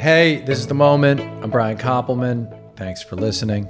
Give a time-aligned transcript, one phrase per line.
[0.00, 1.20] Hey, this is the moment.
[1.20, 2.74] I'm Brian Koppelman.
[2.74, 3.68] Thanks for listening.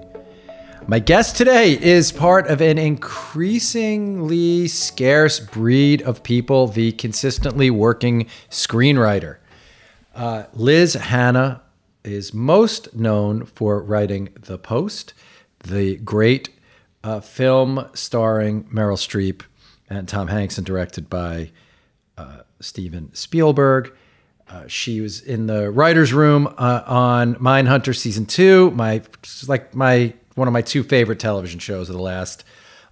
[0.86, 8.28] My guest today is part of an increasingly scarce breed of people, the consistently working
[8.48, 9.38] screenwriter.
[10.14, 11.62] Uh, Liz Hannah
[12.04, 15.14] is most known for writing The Post,
[15.64, 16.50] the great
[17.02, 19.42] uh, film starring Meryl Streep
[19.88, 21.50] and Tom Hanks and directed by
[22.16, 23.92] uh, Steven Spielberg.
[24.50, 28.72] Uh, she was in the writers' room uh, on Mindhunter season two.
[28.72, 29.02] My
[29.46, 32.42] like my one of my two favorite television shows of the last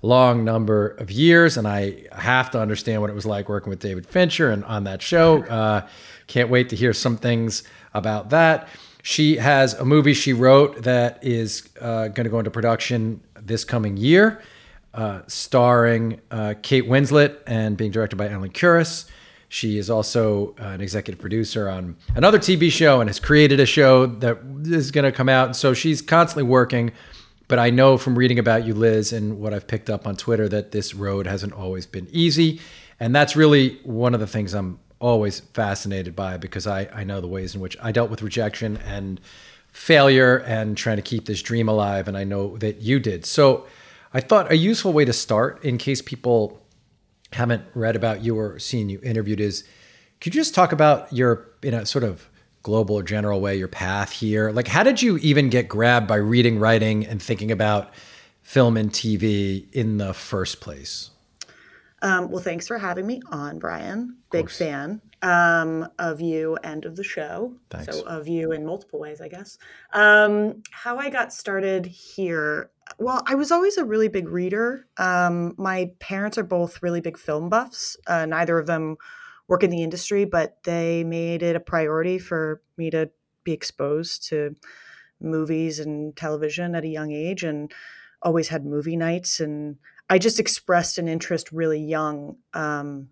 [0.01, 3.81] long number of years, and I have to understand what it was like working with
[3.81, 5.43] David Fincher and on that show.
[5.45, 5.87] Uh,
[6.29, 8.69] can't wait to hear some things about that.
[9.03, 13.65] She has a movie she wrote that is uh, going to go into production this
[13.65, 14.41] coming year,
[14.95, 19.09] uh, starring uh, Kate Winslet and being directed by Ellen Kuras.
[19.49, 23.67] She is also uh, an executive producer on another TV show and has created a
[23.67, 25.57] show that is going to come out.
[25.57, 26.93] So she's constantly working.
[27.49, 30.49] But I know from reading about you, Liz, and what I've picked up on Twitter
[30.51, 32.61] that this road hasn't always been easy.
[33.01, 37.23] And that's really one of the things I'm always fascinated by because I, I know
[37.23, 39.19] the ways in which I dealt with rejection and
[39.69, 42.07] failure and trying to keep this dream alive.
[42.07, 43.25] And I know that you did.
[43.25, 43.67] So
[44.13, 46.61] I thought a useful way to start, in case people
[47.33, 49.65] haven't read about you or seen you interviewed, is
[50.21, 52.29] could you just talk about your, in a sort of
[52.63, 54.51] global or general way, your path here?
[54.51, 57.93] Like, how did you even get grabbed by reading, writing, and thinking about
[58.43, 61.11] film and TV in the first place?
[62.01, 64.17] Um, well, thanks for having me on, Brian.
[64.31, 67.55] Big fan um, of you and of the show.
[67.71, 67.97] Thanks.
[67.97, 69.59] So, of you in multiple ways, I guess.
[69.93, 72.71] Um, how I got started here.
[72.99, 74.87] Well, I was always a really big reader.
[74.97, 77.97] Um, my parents are both really big film buffs.
[78.07, 78.97] Uh, neither of them
[79.49, 83.11] work in the industry, but they made it a priority for me to
[83.45, 84.55] be exposed to
[85.21, 87.73] movies and television at a young age and
[88.23, 89.77] always had movie nights and
[90.11, 93.11] I just expressed an interest really young um,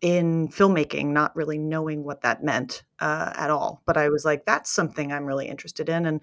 [0.00, 3.82] in filmmaking, not really knowing what that meant uh, at all.
[3.84, 6.06] But I was like, that's something I'm really interested in.
[6.06, 6.20] And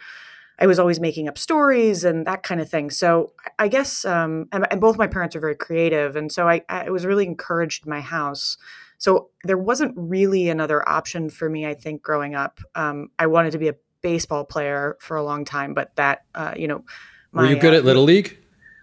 [0.61, 2.91] I was always making up stories and that kind of thing.
[2.91, 6.16] So I guess, um, and, and, both my parents are very creative.
[6.16, 8.57] And so I, I was really encouraged in my house.
[8.99, 12.59] So there wasn't really another option for me, I think, growing up.
[12.75, 16.53] Um, I wanted to be a baseball player for a long time, but that, uh,
[16.55, 16.85] you know,
[17.31, 18.38] my, Were you good uh, at Little League?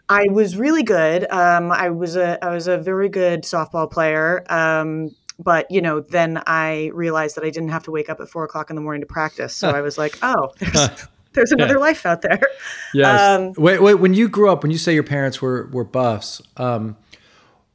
[0.08, 1.30] I was really good.
[1.30, 4.42] Um, I was a I was a very good softball player.
[4.50, 8.28] Um, but you know, then I realized that I didn't have to wake up at
[8.28, 9.54] four o'clock in the morning to practice.
[9.54, 10.88] So I was like, oh, there's
[11.38, 11.80] there's another yeah.
[11.80, 12.40] life out there.
[12.94, 13.20] Yes.
[13.20, 13.94] Um, wait, wait.
[13.94, 16.96] When you grew up, when you say your parents were were buffs, um,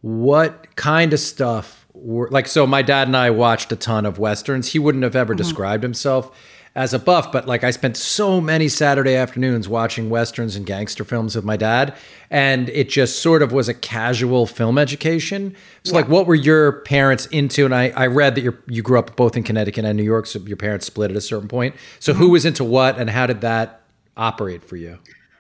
[0.02, 2.48] what kind of stuff were like?
[2.48, 4.72] So my dad and I watched a ton of westerns.
[4.72, 5.38] He wouldn't have ever mm-hmm.
[5.38, 6.36] described himself
[6.76, 11.04] as a buff, but like I spent so many Saturday afternoons watching westerns and gangster
[11.04, 11.96] films with my dad,
[12.32, 15.56] and it just sort of was a casual film education.
[15.84, 16.00] So, yeah.
[16.00, 17.66] like, what were your parents into?
[17.66, 20.26] And I, I read that you you grew up both in Connecticut and New York,
[20.26, 21.76] so your parents split at a certain point.
[22.00, 22.22] So, mm-hmm.
[22.22, 23.82] who was into what, and how did that
[24.18, 24.98] operate for you?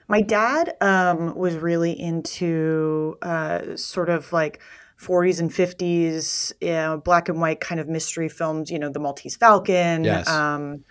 [0.07, 4.61] My dad um, was really into uh, sort of like
[4.99, 8.99] 40s and 50s, you know, black and white kind of mystery films, you know, The
[8.99, 10.03] Maltese Falcon.
[10.03, 10.27] Yes.
[10.29, 10.83] Um,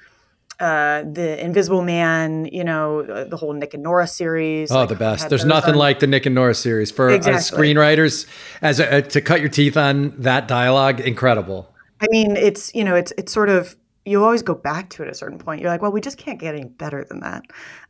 [0.63, 4.71] uh, the Invisible Man, you know, uh, the whole Nick and Nora series.
[4.71, 5.29] Oh, like, the best.
[5.29, 5.79] There's nothing on.
[5.79, 7.59] like the Nick and Nora series for uh, exactly.
[7.59, 8.29] screenwriters
[8.63, 11.01] as a, uh, to cut your teeth on that dialogue.
[11.01, 11.69] Incredible.
[12.01, 13.75] I mean, it's you know, it's it's sort of
[14.05, 15.61] you always go back to it at a certain point.
[15.61, 17.43] You're like, well, we just can't get any better than that.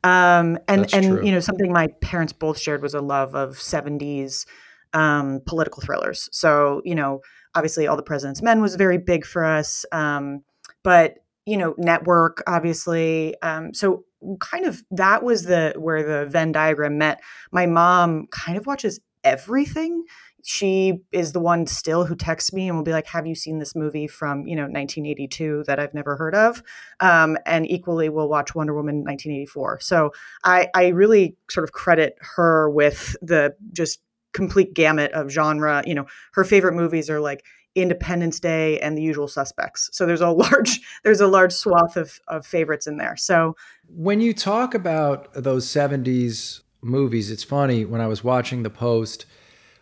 [0.03, 1.27] Um, and That's and true.
[1.27, 4.47] you know, something my parents both shared was a love of '70s
[4.95, 6.31] um, political thrillers.
[6.33, 7.21] So you know,
[7.55, 9.85] obviously, All the President's Men was very big for us.
[9.93, 10.43] Um,
[10.83, 14.05] but you know network obviously um, so
[14.41, 17.21] kind of that was the where the venn diagram met.
[17.51, 20.05] My mom kind of watches everything.
[20.45, 23.59] She is the one still who texts me and will be like have you seen
[23.59, 26.63] this movie from you know 1982 that i've never heard of?
[27.01, 30.11] Um, and equally will watch wonder woman 1984 so
[30.45, 34.01] i i really sort of credit her with the just
[34.33, 35.83] complete gamut of genre.
[35.87, 39.89] You know her favorite movies are like Independence Day and The Usual Suspects.
[39.93, 43.17] So there's a large there's a large swath of of favorites in there.
[43.17, 43.57] So
[43.89, 49.27] when you talk about those 70s movies, it's funny when I was watching The Post,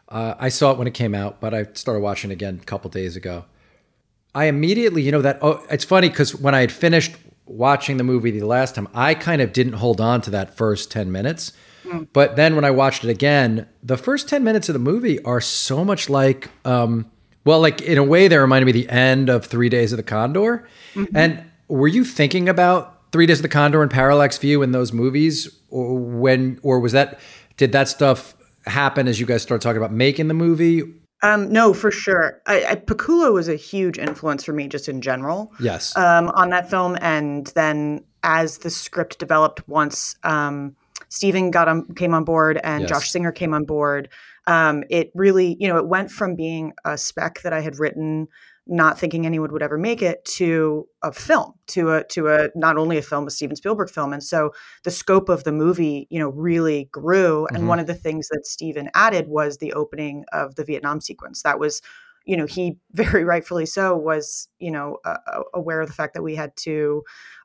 [0.09, 2.65] uh, I saw it when it came out, but I started watching it again a
[2.65, 3.45] couple days ago.
[4.35, 7.17] I immediately, you know, that oh, it's funny because when I had finished
[7.47, 10.91] watching the movie the last time, I kind of didn't hold on to that first
[10.91, 11.53] 10 minutes.
[11.85, 12.09] Mm.
[12.13, 15.41] But then when I watched it again, the first 10 minutes of the movie are
[15.41, 17.11] so much like um,
[17.45, 20.03] well, like in a way, that reminded me the end of Three Days of the
[20.03, 21.17] Condor, mm-hmm.
[21.17, 24.93] and were you thinking about Three Days of the Condor and Parallax View in those
[24.93, 27.19] movies, or when, or was that
[27.57, 28.35] did that stuff
[28.67, 30.83] happen as you guys started talking about making the movie?
[31.23, 32.41] Um, no, for sure.
[32.47, 35.53] I, I, Pakula was a huge influence for me, just in general.
[35.61, 35.95] Yes.
[35.97, 40.77] Um, on that film, and then as the script developed, once um,
[41.09, 42.91] Steven got on, came on board and yes.
[42.91, 44.09] Josh Singer came on board,
[44.47, 48.29] um, it really, you know, it went from being a spec that I had written
[48.67, 52.77] not thinking anyone would ever make it to a film to a to a not
[52.77, 54.13] only a film a steven spielberg film.
[54.13, 54.53] And so
[54.85, 57.47] the scope of the movie you know really grew.
[57.49, 57.67] And mm-hmm.
[57.67, 61.43] one of the things that steven added was the opening of the vietnam sequence.
[61.43, 61.83] That was
[62.25, 65.17] you know he very rightfully so was you know uh,
[65.55, 67.03] aware of the fact that we had to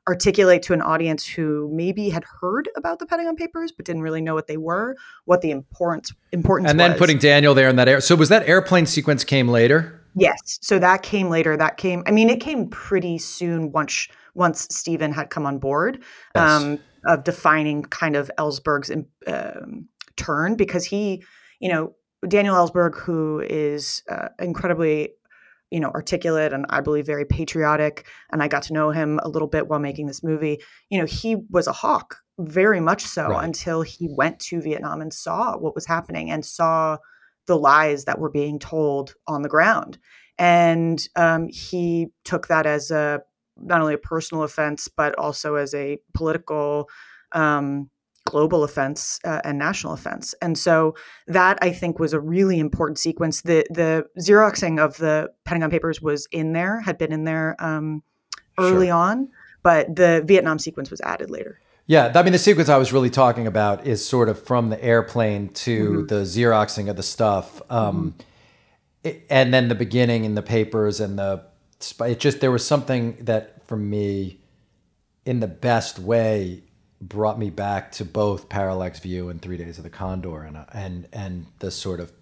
[0.08, 4.20] articulate to an audience who maybe had heard about the Pentagon Papers but didn't really
[4.20, 6.98] know what they were, what the importance importance and then was.
[6.98, 8.00] putting Daniel there in that air.
[8.00, 10.00] So was that airplane sequence came later?
[10.14, 10.58] Yes.
[10.62, 11.56] So that came later.
[11.56, 12.02] That came.
[12.06, 16.02] I mean, it came pretty soon once once Steven had come on board
[16.34, 16.62] yes.
[16.62, 18.90] um, of defining kind of Ellsberg's
[19.26, 21.22] um, turn because he,
[21.58, 21.94] you know,
[22.26, 25.10] Daniel Ellsberg, who is uh, incredibly
[25.72, 29.28] you know articulate and i believe very patriotic and i got to know him a
[29.28, 33.30] little bit while making this movie you know he was a hawk very much so
[33.30, 33.44] right.
[33.44, 36.96] until he went to vietnam and saw what was happening and saw
[37.46, 39.98] the lies that were being told on the ground.
[40.38, 43.22] And um, he took that as a
[43.56, 46.88] not only a personal offense, but also as a political,
[47.32, 47.88] um,
[48.26, 50.34] global offense uh, and national offense.
[50.42, 50.94] And so
[51.26, 53.40] that I think was a really important sequence.
[53.40, 58.02] The the xeroxing of the Pentagon Papers was in there, had been in there um,
[58.58, 58.94] early sure.
[58.94, 59.28] on,
[59.62, 61.58] but the Vietnam sequence was added later.
[61.86, 64.84] Yeah, I mean the sequence I was really talking about is sort of from the
[64.84, 66.06] airplane to mm-hmm.
[66.06, 69.08] the xeroxing of the stuff, um, mm-hmm.
[69.08, 71.44] it, and then the beginning in the papers and the
[72.00, 74.40] it just there was something that for me,
[75.24, 76.62] in the best way,
[77.00, 81.08] brought me back to both Parallax View and Three Days of the Condor, and and
[81.12, 82.12] and the sort of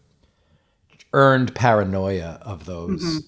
[1.12, 3.18] earned paranoia of those mm-hmm.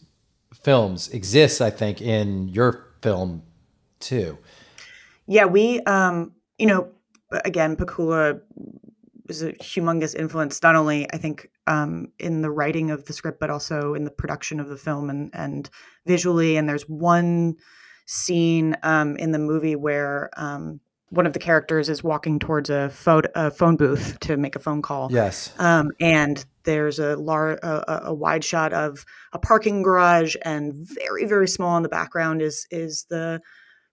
[0.62, 3.43] films exists, I think, in your film
[4.00, 4.38] too.
[5.26, 6.88] Yeah, we, um, you know,
[7.44, 8.40] again, Pakula
[9.26, 13.40] was a humongous influence, not only I think um, in the writing of the script,
[13.40, 15.69] but also in the production of the film and and
[16.06, 16.56] visually.
[16.56, 17.56] And there's one
[18.06, 20.81] scene um, in the movie where um,
[21.11, 24.58] one of the characters is walking towards a phone, a phone booth to make a
[24.58, 25.08] phone call.
[25.11, 25.53] Yes.
[25.58, 31.25] Um, and there's a, lar- a, a wide shot of a parking garage, and very
[31.25, 33.41] very small in the background is is the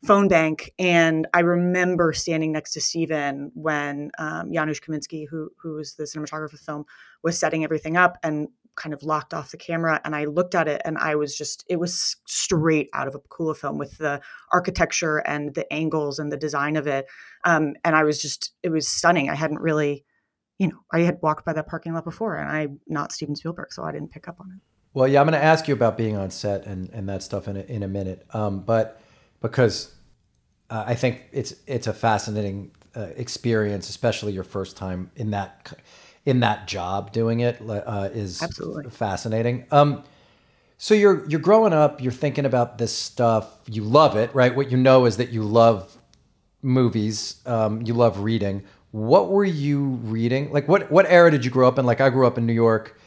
[0.06, 0.72] phone bank.
[0.80, 6.04] And I remember standing next to Steven when um, Janusz Kaminski, who who was the
[6.04, 6.86] cinematographer of the film,
[7.22, 10.02] was setting everything up and kind of locked off the camera.
[10.04, 13.20] And I looked at it and I was just, it was straight out of a
[13.20, 14.22] Pakula film with the
[14.52, 17.06] architecture and the angles and the design of it.
[17.44, 19.30] Um, and I was just, it was stunning.
[19.30, 20.06] I hadn't really,
[20.60, 23.72] you know, I had walked by that parking lot before and I'm not Steven Spielberg,
[23.72, 24.62] so I didn't pick up on it.
[24.94, 27.48] Well, yeah, I'm going to ask you about being on set and, and that stuff
[27.48, 28.26] in a, in a minute.
[28.32, 29.02] Um, but
[29.42, 29.94] because
[30.70, 35.74] uh, I think it's it's a fascinating uh, experience, especially your first time in that
[36.26, 39.66] in that job doing it uh, is absolutely fascinating.
[39.72, 40.04] Um,
[40.78, 44.56] so you're you're growing up, you're thinking about this stuff, you love it, right?
[44.56, 45.98] What you know is that you love
[46.62, 48.64] movies, um, you love reading.
[48.92, 50.52] What were you reading?
[50.52, 51.86] Like what what era did you grow up in?
[51.86, 53.00] Like I grew up in New York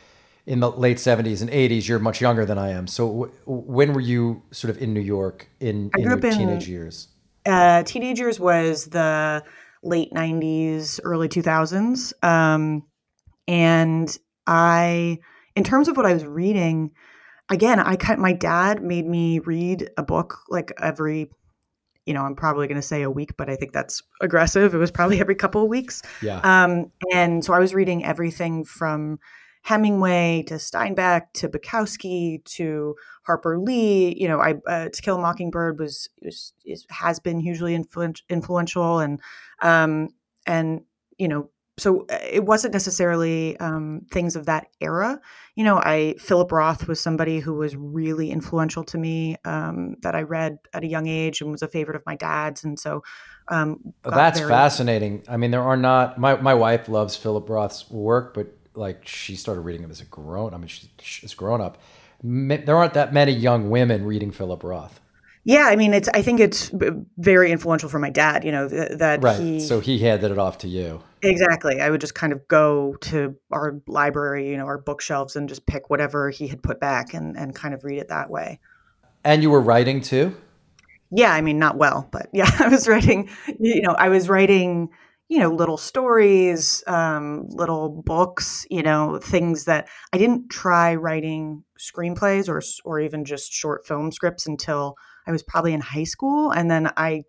[0.46, 1.88] in the late 70s and 80s.
[1.88, 2.86] You're much younger than I am.
[2.86, 7.08] So w- when were you sort of in New York in, in your teenage years?
[7.46, 9.42] uh, teenagers was the
[9.82, 12.82] late 90s early 2000s um,
[13.48, 15.18] and i
[15.54, 16.90] in terms of what i was reading
[17.50, 21.30] again i cut my dad made me read a book like every
[22.04, 24.74] you know i'm probably going to say a week but i think that's aggressive.
[24.74, 26.02] It was probably every couple of weeks.
[26.22, 26.40] Yeah.
[26.40, 29.18] Um, and so i was reading everything from
[29.66, 34.14] Hemingway to Steinbeck to Bukowski to Harper Lee.
[34.16, 39.00] You know, I uh, To Kill a Mockingbird was, was is, has been hugely influential,
[39.00, 39.20] and
[39.60, 40.10] um,
[40.46, 40.82] and
[41.18, 45.20] you know, so uh, it wasn't necessarily um, things of that era.
[45.56, 50.14] You know, I Philip Roth was somebody who was really influential to me um, that
[50.14, 53.02] I read at a young age and was a favorite of my dad's, and so.
[53.48, 55.22] Um, That's very- fascinating.
[55.28, 56.18] I mean, there are not.
[56.18, 60.04] My my wife loves Philip Roth's work, but like she started reading him as a
[60.04, 60.52] grown.
[60.52, 61.78] I mean, she's, she's grown up.
[62.22, 65.00] There aren't that many young women reading Philip Roth.
[65.44, 66.08] Yeah, I mean, it's.
[66.12, 66.72] I think it's
[67.18, 68.42] very influential for my dad.
[68.42, 69.38] You know th- that right.
[69.38, 71.02] He, so he handed it off to you.
[71.26, 71.80] Exactly.
[71.80, 75.66] I would just kind of go to our library, you know, our bookshelves, and just
[75.66, 78.60] pick whatever he had put back and and kind of read it that way.
[79.24, 80.36] And you were writing too.
[81.10, 83.28] Yeah, I mean, not well, but yeah, I was writing.
[83.58, 84.90] You know, I was writing.
[85.28, 88.64] You know, little stories, um, little books.
[88.70, 94.12] You know, things that I didn't try writing screenplays or or even just short film
[94.12, 94.94] scripts until
[95.26, 97.24] I was probably in high school, and then I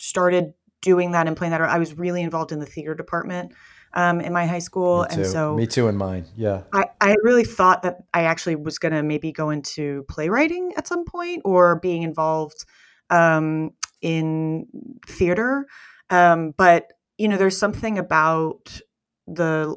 [0.00, 1.60] started doing that and playing that.
[1.60, 3.52] I was really involved in the theater department
[3.94, 6.26] um, in my high school, and so me too in mine.
[6.36, 10.72] Yeah, I, I really thought that I actually was going to maybe go into playwriting
[10.76, 12.64] at some point or being involved
[13.10, 13.70] um,
[14.02, 14.66] in
[15.06, 15.66] theater.
[16.10, 18.80] Um, but you know, there's something about
[19.26, 19.76] the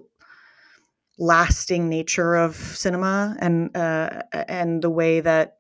[1.18, 5.58] lasting nature of cinema and uh, and the way that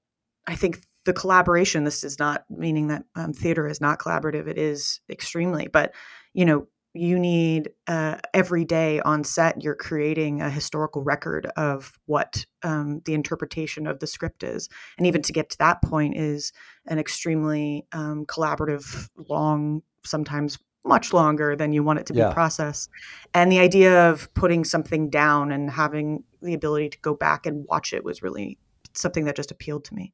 [0.47, 1.83] I think the collaboration.
[1.83, 4.47] This is not meaning that um, theater is not collaborative.
[4.47, 5.93] It is extremely, but
[6.33, 11.97] you know, you need uh, every day on set you're creating a historical record of
[12.05, 14.67] what um, the interpretation of the script is
[14.97, 16.51] and even to get to that point is
[16.87, 22.29] an extremely um, collaborative long sometimes much longer than you want it to yeah.
[22.29, 22.89] be processed
[23.33, 27.65] and the idea of putting something down and having the ability to go back and
[27.69, 28.57] watch it was really
[28.93, 30.11] something that just appealed to me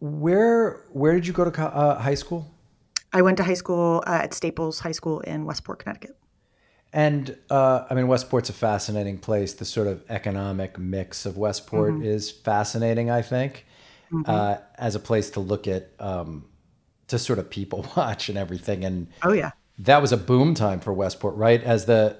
[0.00, 2.46] where where did you go to uh, high school
[3.12, 6.16] I went to high school uh, at Staples High School in Westport, Connecticut.
[6.92, 9.54] And uh, I mean, Westport's a fascinating place.
[9.54, 12.04] The sort of economic mix of Westport mm-hmm.
[12.04, 13.66] is fascinating, I think,
[14.10, 14.22] mm-hmm.
[14.30, 16.46] uh, as a place to look at, um,
[17.08, 18.84] to sort of people watch and everything.
[18.84, 19.50] And oh yeah,
[19.80, 21.62] that was a boom time for Westport, right?
[21.62, 22.16] As the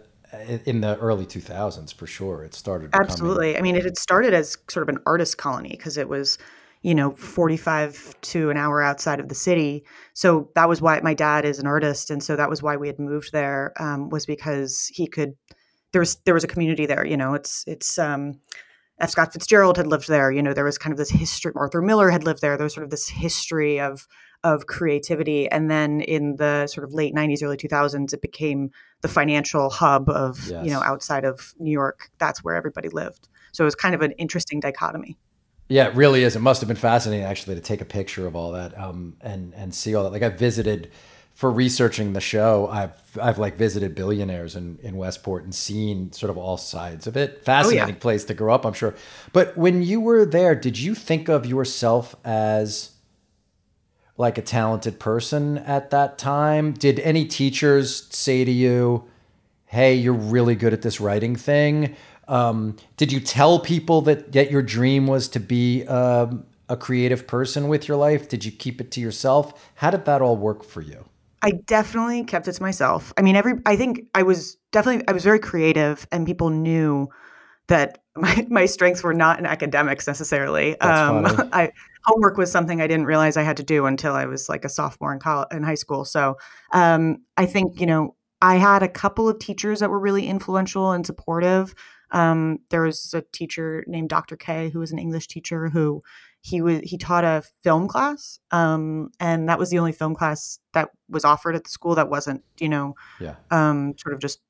[0.66, 2.90] in the early 2000s, for sure, it started.
[2.90, 3.10] Becoming...
[3.10, 3.56] Absolutely.
[3.56, 6.36] I mean, it had started as sort of an artist colony because it was
[6.82, 11.14] you know 45 to an hour outside of the city so that was why my
[11.14, 14.26] dad is an artist and so that was why we had moved there um, was
[14.26, 15.34] because he could
[15.92, 18.40] there was there was a community there you know it's it's um
[19.00, 19.10] F.
[19.10, 20.30] Scott Fitzgerald had lived there.
[20.30, 21.52] You know, there was kind of this history.
[21.54, 22.56] Arthur Miller had lived there.
[22.56, 24.06] There was sort of this history of
[24.44, 28.70] of creativity, and then in the sort of late '90s, early 2000s, it became
[29.00, 30.64] the financial hub of yes.
[30.64, 32.10] you know outside of New York.
[32.18, 33.28] That's where everybody lived.
[33.52, 35.16] So it was kind of an interesting dichotomy.
[35.68, 36.34] Yeah, it really is.
[36.34, 39.52] It must have been fascinating actually to take a picture of all that um, and
[39.54, 40.12] and see all that.
[40.12, 40.90] Like I visited
[41.34, 42.68] for researching the show.
[42.68, 47.16] I've I've like visited billionaires in, in Westport and seen sort of all sides of
[47.16, 47.44] it.
[47.44, 47.94] Fascinating oh, yeah.
[48.00, 48.94] place to grow up, I'm sure.
[49.32, 52.92] But when you were there, did you think of yourself as
[54.16, 56.72] like a talented person at that time?
[56.72, 59.04] Did any teachers say to you,
[59.66, 61.94] "Hey, you're really good at this writing thing"?
[62.28, 67.26] Um, did you tell people that, that your dream was to be um, a creative
[67.26, 68.28] person with your life?
[68.28, 69.70] Did you keep it to yourself?
[69.76, 71.06] How did that all work for you?
[71.42, 73.12] I definitely kept it to myself.
[73.16, 77.08] I mean, every I think I was definitely I was very creative, and people knew
[77.68, 80.78] that my, my strengths were not in academics necessarily.
[80.80, 81.70] Um, I
[82.04, 84.68] homework was something I didn't realize I had to do until I was like a
[84.68, 86.04] sophomore in college, in high school.
[86.04, 86.36] So
[86.72, 90.90] um, I think you know I had a couple of teachers that were really influential
[90.92, 91.74] and supportive.
[92.10, 94.36] Um, there was a teacher named Dr.
[94.36, 96.02] K who was an English teacher who
[96.40, 100.58] he was he taught a film class, um, and that was the only film class
[100.72, 103.36] that was offered at the school that wasn't you know yeah.
[103.50, 104.40] um, sort of just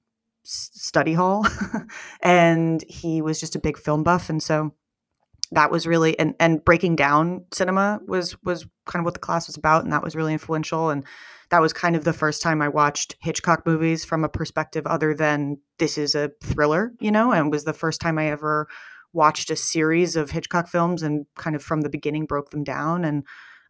[0.44, 1.46] study hall,
[2.22, 4.72] and he was just a big film buff, and so
[5.52, 9.46] that was really and and breaking down cinema was was kind of what the class
[9.46, 11.04] was about, and that was really influential and
[11.50, 15.14] that was kind of the first time I watched Hitchcock movies from a perspective other
[15.14, 18.68] than this is a thriller, you know, and was the first time I ever
[19.12, 23.04] watched a series of Hitchcock films and kind of from the beginning broke them down
[23.04, 23.24] and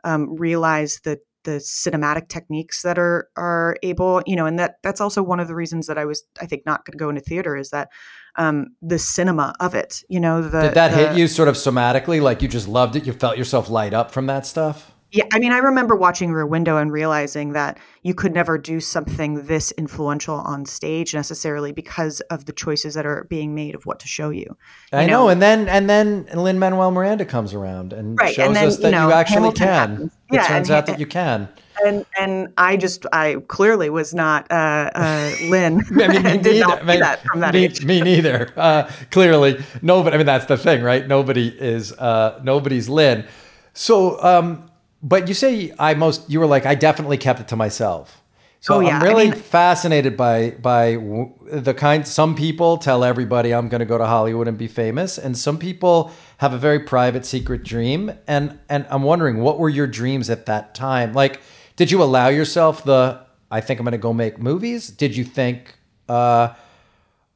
[0.04, 5.00] um, realized that the cinematic techniques that are are able, you know, and that that's
[5.00, 7.20] also one of the reasons that I was, I think, not going to go into
[7.20, 7.88] theater is that
[8.37, 11.54] um, the cinema of it, you know, the, did that the, hit you sort of
[11.54, 14.92] somatically, like you just loved it, you felt yourself light up from that stuff?
[15.11, 18.79] Yeah, I mean, I remember watching Rear Window and realizing that you could never do
[18.79, 23.87] something this influential on stage necessarily because of the choices that are being made of
[23.87, 24.45] what to show you.
[24.93, 25.25] you I know?
[25.25, 25.29] know?
[25.31, 28.35] and then and then Lin Manuel Miranda comes around and right.
[28.35, 29.91] shows and then, us that you, know, you actually Hamilton can.
[29.91, 30.12] Happens.
[30.12, 31.49] It yeah, turns out that you can.
[31.87, 35.81] And and I just I clearly was not uh, uh, Lin.
[36.03, 37.83] I mean, me did not I that from that me, age.
[37.83, 38.53] me neither.
[38.55, 40.15] Uh, clearly, nobody.
[40.15, 41.07] I mean, that's the thing, right?
[41.09, 43.25] Nobody is uh, nobody's Lin.
[43.73, 44.23] So.
[44.23, 44.68] Um,
[45.02, 48.23] but you say I most you were like I definitely kept it to myself.
[48.61, 48.97] So oh, yeah.
[48.97, 50.99] I'm really I mean, fascinated by by
[51.47, 52.07] the kind.
[52.07, 55.59] Some people tell everybody I'm going to go to Hollywood and be famous, and some
[55.59, 58.12] people have a very private, secret dream.
[58.26, 61.12] And and I'm wondering, what were your dreams at that time?
[61.12, 61.40] Like,
[61.76, 64.88] did you allow yourself the I think I'm going to go make movies?
[64.88, 65.78] Did you think
[66.09, 66.55] uh,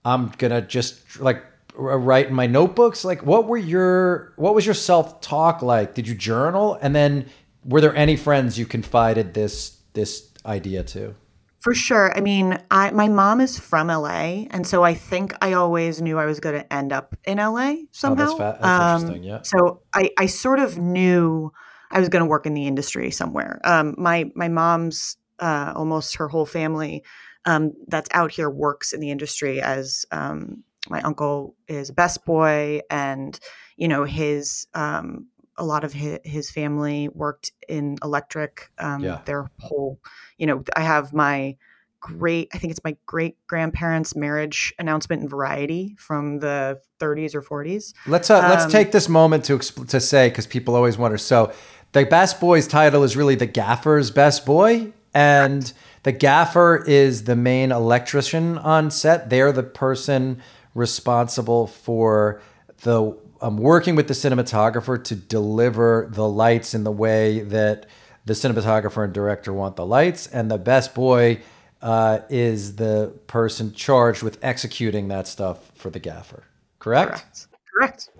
[0.04, 3.04] I'm gonna just like write in my notebooks?
[3.04, 5.94] Like, what were your what was your self talk like?
[5.94, 6.78] Did you journal?
[6.82, 7.26] And then
[7.64, 11.14] were there any friends you confided this this idea to?
[11.60, 12.16] For sure.
[12.16, 16.18] I mean, I my mom is from LA, and so I think I always knew
[16.18, 18.24] I was going to end up in LA somehow.
[18.24, 19.22] Oh, that's, fa- that's um, interesting.
[19.22, 19.42] Yeah.
[19.42, 21.52] So I I sort of knew
[21.90, 23.60] I was going to work in the industry somewhere.
[23.64, 27.04] Um, my my mom's uh, almost her whole family
[27.44, 32.24] um, that's out here works in the industry as um, my uncle is a best
[32.24, 33.38] boy, and
[33.76, 38.70] you know his um, a lot of his, his family worked in electric.
[38.78, 39.20] Um, yeah.
[39.24, 39.98] Their whole,
[40.38, 41.56] you know, I have my
[42.00, 47.42] great, I think it's my great grandparents' marriage announcement in Variety from the 30s or
[47.42, 47.94] 40s.
[48.06, 51.18] Let's uh, um, let's take this moment to exp- to say because people always wonder.
[51.18, 51.52] So,
[51.92, 57.36] the best boy's title is really the gaffer's best boy, and the gaffer is the
[57.36, 59.30] main electrician on set.
[59.30, 60.42] They're the person
[60.74, 62.40] responsible for
[62.82, 67.86] the I'm working with the cinematographer to deliver the lights in the way that
[68.24, 71.40] the cinematographer and director want the lights, and the best boy
[71.82, 76.44] uh, is the person charged with executing that stuff for the gaffer.
[76.78, 77.10] Correct.
[77.10, 77.46] Correct.
[77.74, 78.10] Correct.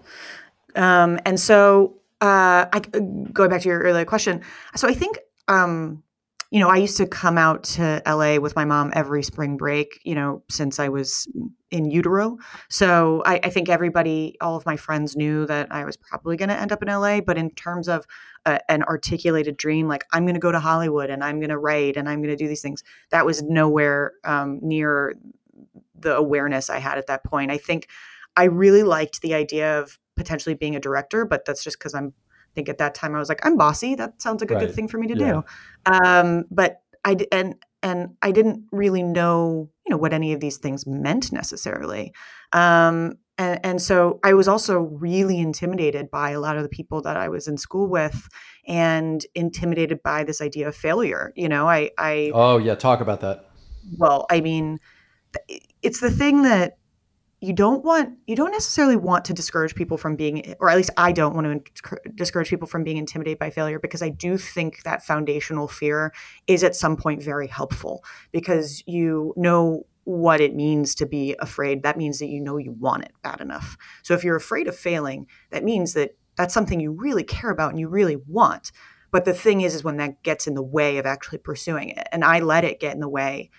[0.75, 4.43] Um, and so, uh, I, going back to your earlier question,
[4.75, 6.03] so I think um,
[6.53, 10.03] you know, I used to come out to LA with my mom every spring break,
[10.05, 11.27] you know, since I was
[11.71, 12.37] in utero.
[12.69, 16.51] So I, I think everybody, all of my friends knew that I was probably going
[16.51, 17.23] to end up in LA.
[17.23, 18.05] But in terms of
[18.45, 21.59] a, an articulated dream, like I'm going to go to Hollywood and I'm going to
[21.59, 25.17] write and I'm going to do these things, that was nowhere um, near
[25.99, 27.51] the awareness I had at that point.
[27.51, 27.89] I think
[28.37, 32.13] I really liked the idea of potentially being a director, but that's just because I'm
[32.55, 33.95] think at that time I was like, I'm bossy.
[33.95, 34.67] That sounds like a right.
[34.67, 35.33] good thing for me to yeah.
[35.33, 35.45] do.
[35.93, 40.59] Um, but I and and I didn't really know, you know, what any of these
[40.59, 42.13] things meant necessarily.
[42.53, 47.03] Um, and, and so I was also really intimidated by a lot of the people
[47.03, 48.29] that I was in school with,
[48.69, 51.33] and intimidated by this idea of failure.
[51.35, 53.49] You know, I, I oh yeah, talk about that.
[53.99, 54.79] Well, I mean,
[55.83, 56.79] it's the thing that
[57.43, 60.91] you don't want you don't necessarily want to discourage people from being or at least
[60.97, 64.83] i don't want to discourage people from being intimidated by failure because i do think
[64.85, 66.13] that foundational fear
[66.47, 71.83] is at some point very helpful because you know what it means to be afraid.
[71.83, 73.77] That means that you know you want it bad enough.
[74.03, 77.71] So if you're afraid of failing that means that that's something you really care about
[77.71, 78.73] and you really want.
[79.11, 82.07] But the thing is is when that gets in the way of actually pursuing it.
[82.11, 83.51] And i let it get in the way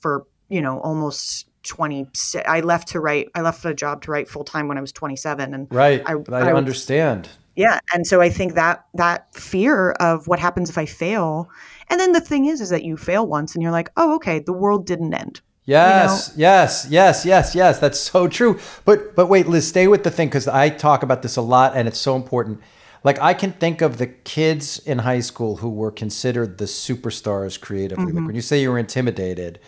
[0.00, 2.08] for you know almost 20
[2.46, 4.92] i left to write i left a job to write full time when i was
[4.92, 9.92] 27 and right i, I, I understand yeah and so i think that that fear
[9.92, 11.48] of what happens if i fail
[11.88, 14.38] and then the thing is is that you fail once and you're like oh okay
[14.38, 16.48] the world didn't end Yes, you know?
[16.48, 17.80] yes, yes, yes, yes.
[17.80, 18.60] That's so true.
[18.84, 21.76] But but wait, Liz, stay with the thing because I talk about this a lot
[21.76, 22.60] and it's so important.
[23.02, 27.60] Like I can think of the kids in high school who were considered the superstars
[27.60, 28.06] creatively.
[28.06, 28.16] Mm-hmm.
[28.16, 29.58] Like when you say you were intimidated,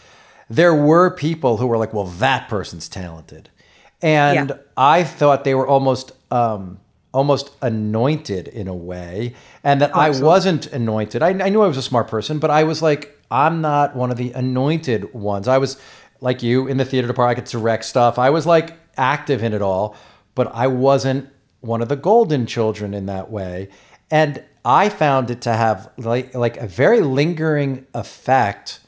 [0.50, 3.50] there were people who were like, well, that person's talented.
[4.00, 4.56] And yeah.
[4.76, 6.78] I thought they were almost um,
[7.12, 9.34] almost anointed in a way,
[9.64, 11.22] and that oh, I wasn't anointed.
[11.22, 14.10] I, I knew I was a smart person, but I was like, I'm not one
[14.10, 15.48] of the anointed ones.
[15.48, 15.80] I was
[16.20, 17.38] like you in the theater department.
[17.38, 18.18] I could direct stuff.
[18.18, 19.96] I was like active in it all,
[20.34, 21.28] but I wasn't
[21.60, 23.68] one of the golden children in that way.
[24.10, 28.80] And I found it to have like like a very lingering effect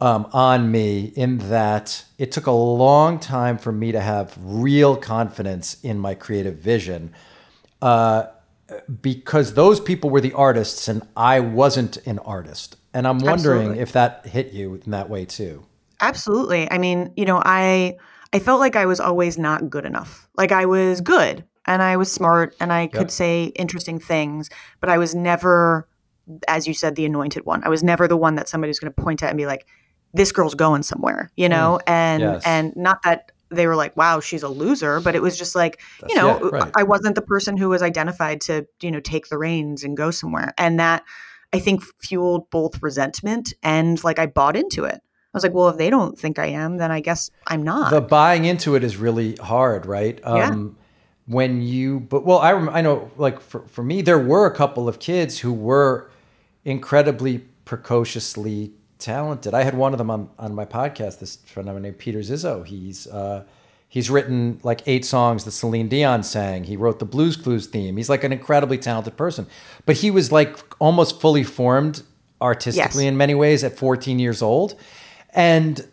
[0.00, 4.96] um, on me in that it took a long time for me to have real
[4.96, 7.12] confidence in my creative vision
[7.80, 8.26] uh,
[9.02, 12.76] because those people were the artists and I wasn't an artist.
[12.92, 13.82] And I'm wondering Absolutely.
[13.82, 15.64] if that hit you in that way too.
[16.00, 16.70] Absolutely.
[16.70, 17.96] I mean, you know, I
[18.32, 20.28] I felt like I was always not good enough.
[20.36, 22.92] Like I was good and I was smart and I yep.
[22.92, 25.88] could say interesting things, but I was never
[26.48, 27.62] as you said the anointed one.
[27.64, 29.66] I was never the one that somebody's going to point at and be like,
[30.14, 32.42] this girl's going somewhere, you know, mm, and yes.
[32.46, 35.80] and not that they were like, wow, she's a loser, but it was just like,
[36.00, 36.72] That's, you know, yeah, right.
[36.76, 40.10] I wasn't the person who was identified to, you know, take the reins and go
[40.10, 40.54] somewhere.
[40.56, 41.04] And that
[41.52, 44.96] I think fueled both resentment and like I bought into it.
[44.96, 47.90] I was like, well, if they don't think I am, then I guess I'm not.
[47.90, 50.20] The buying into it is really hard, right?
[50.24, 50.80] Um, yeah.
[51.26, 54.88] When you, but well, I, I know like for, for me, there were a couple
[54.88, 56.10] of kids who were
[56.64, 58.72] incredibly precociously
[59.04, 59.52] talented.
[59.54, 61.20] I had one of them on, on my podcast.
[61.20, 62.66] This friend of mine named Peter Zizzo.
[62.66, 63.44] He's uh,
[63.88, 66.64] he's written like eight songs that Celine Dion sang.
[66.64, 67.96] He wrote the Blues Clues theme.
[67.96, 69.46] He's like an incredibly talented person,
[69.84, 72.02] but he was like almost fully formed
[72.40, 73.10] artistically yes.
[73.10, 74.74] in many ways at 14 years old,
[75.34, 75.86] and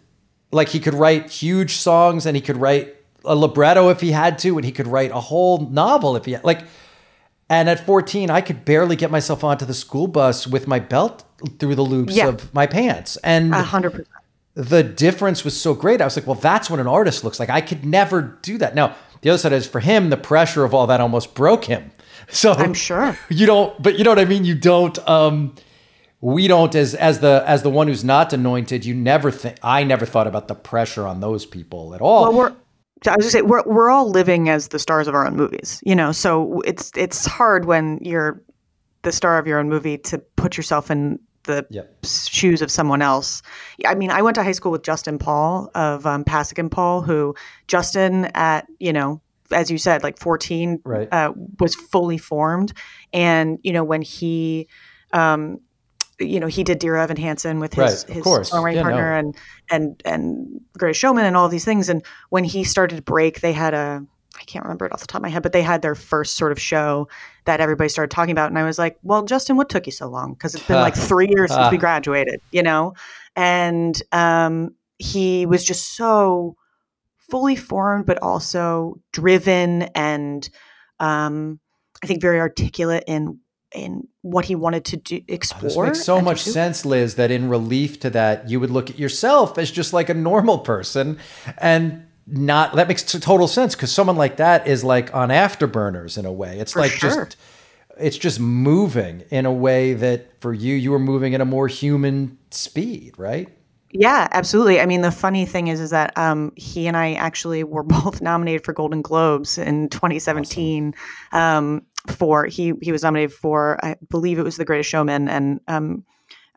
[0.52, 4.40] like he could write huge songs and he could write a libretto if he had
[4.40, 6.64] to, and he could write a whole novel if he had, like.
[7.52, 11.26] And at 14, I could barely get myself onto the school bus with my belt
[11.60, 12.30] through the loops yeah.
[12.30, 13.18] of my pants.
[13.26, 14.06] And 100%.
[14.54, 16.00] The difference was so great.
[16.00, 17.50] I was like, well, that's what an artist looks like.
[17.50, 18.74] I could never do that.
[18.74, 21.92] Now, the other side is for him, the pressure of all that almost broke him.
[22.30, 24.46] So I'm sure you don't, but you know what I mean?
[24.46, 25.54] You don't, um,
[26.22, 29.84] we don't as as the as the one who's not anointed you never think i
[29.84, 32.56] never thought about the pressure on those people at all well, we're
[33.08, 35.82] I was just say we're we're all living as the stars of our own movies,
[35.84, 36.12] you know.
[36.12, 38.42] So it's it's hard when you're
[39.02, 41.96] the star of your own movie to put yourself in the yep.
[42.06, 43.42] shoes of someone else.
[43.88, 47.02] I mean, I went to high school with Justin Paul of um, Pasek and Paul,
[47.02, 47.34] who
[47.68, 49.20] Justin at you know,
[49.52, 51.12] as you said, like 14, right.
[51.12, 52.74] uh, was fully formed,
[53.14, 54.68] and you know when he.
[55.14, 55.60] Um,
[56.22, 59.20] you know, he did Dear Evan Hansen with his, right, his songwriting yeah, partner no.
[59.20, 59.38] and
[59.70, 61.90] and and Greatest Showman and all these things.
[61.90, 64.06] And when he started to break, they had a
[64.40, 66.38] I can't remember it off the top of my head, but they had their first
[66.38, 67.08] sort of show
[67.46, 68.50] that everybody started talking about.
[68.50, 70.34] And I was like, well, Justin, what took you so long?
[70.34, 72.94] Because it's been like three years since we graduated, you know?
[73.36, 76.56] And um, he was just so
[77.30, 80.50] fully formed, but also driven and
[81.00, 81.60] um,
[82.04, 83.40] I think very articulate in
[83.74, 85.88] in what he wanted to do explore.
[85.88, 89.00] This makes so much sense, Liz, that in relief to that, you would look at
[89.00, 91.18] yourself as just like a normal person
[91.58, 96.26] and not that makes total sense because someone like that is like on afterburners in
[96.26, 96.60] a way.
[96.60, 97.26] It's for like sure.
[97.26, 97.38] just
[98.00, 101.68] it's just moving in a way that for you you were moving at a more
[101.68, 103.50] human speed, right?
[103.94, 104.80] Yeah, absolutely.
[104.80, 108.22] I mean, the funny thing is, is that um, he and I actually were both
[108.22, 110.94] nominated for Golden Globes in 2017.
[111.34, 111.42] Awesome.
[111.42, 115.60] Um, for he he was nominated for I believe it was The Greatest Showman, and
[115.68, 116.06] um,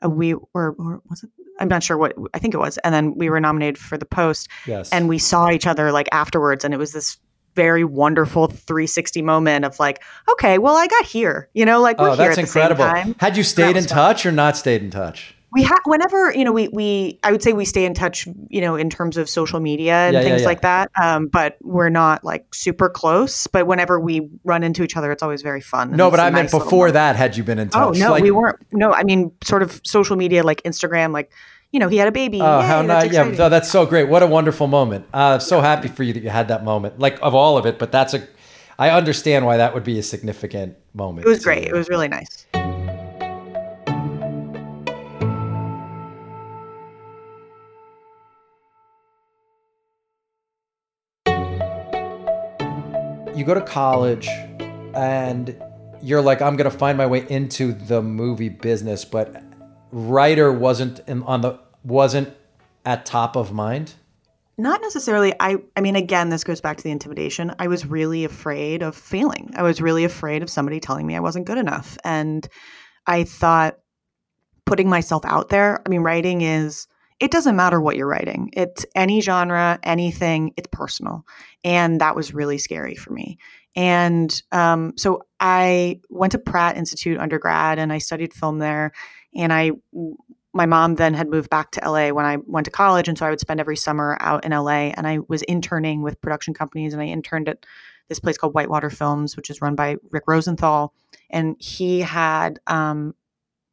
[0.05, 2.95] uh, we were or was it I'm not sure what I think it was, and
[2.95, 4.49] then we were nominated for The Post.
[4.67, 7.19] Yes, and we saw each other like afterwards, and it was this
[7.55, 12.11] very wonderful 360 moment of like, okay, well, I got here, you know, like we're
[12.11, 13.15] oh, here that's incredible.
[13.19, 15.37] Had you stayed in touch or not stayed in touch?
[15.55, 18.61] We have whenever you know we we I would say we stay in touch you
[18.61, 20.47] know in terms of social media and yeah, things yeah, yeah.
[20.47, 20.91] like that.
[21.01, 23.47] Um, but we're not like super close.
[23.47, 25.93] But whenever we run into each other, it's always very fun.
[25.93, 27.17] No, but I meant before that.
[27.17, 27.97] Had you been in touch?
[27.97, 28.59] Oh no, like, we weren't.
[28.73, 31.33] No, I mean sort of social media like Instagram, like
[31.71, 32.41] you know, he had a baby.
[32.41, 33.13] Oh, Yay, how nice!
[33.13, 34.09] Yeah, no, that's so great.
[34.09, 35.07] What a wonderful moment.
[35.13, 37.79] Uh, so happy for you that you had that moment, like of all of it.
[37.79, 38.27] But that's a,
[38.79, 41.27] I understand why that would be a significant moment.
[41.27, 41.65] It was great.
[41.65, 42.47] It was really nice.
[53.35, 54.29] You go to college
[54.95, 55.61] and
[56.03, 59.43] you're like, I'm going to find my way into the movie business, but
[59.91, 62.35] writer wasn't in, on the wasn't
[62.85, 63.95] at top of mind.
[64.57, 65.35] Not necessarily.
[65.41, 67.53] I I mean, again, this goes back to the intimidation.
[67.59, 69.53] I was really afraid of failing.
[69.57, 72.49] I was really afraid of somebody telling me I wasn't good enough, and
[73.07, 73.79] I thought
[74.65, 75.83] putting myself out there.
[75.85, 76.87] I mean, writing is
[77.21, 78.51] it doesn't matter what you're writing.
[78.53, 81.25] It's any genre, anything, it's personal.
[81.63, 83.39] And that was really scary for me.
[83.77, 88.93] And um, so I went to Pratt Institute undergrad and I studied film there.
[89.35, 89.73] And I,
[90.53, 93.09] my mom then had moved back to LA when I went to college.
[93.09, 96.21] And so I would spend every summer out in LA and I was interning with
[96.21, 97.65] production companies and I interned at
[98.09, 100.93] this place called Whitewater Films, which is run by Rick Rosenthal.
[101.31, 103.15] And he had, um,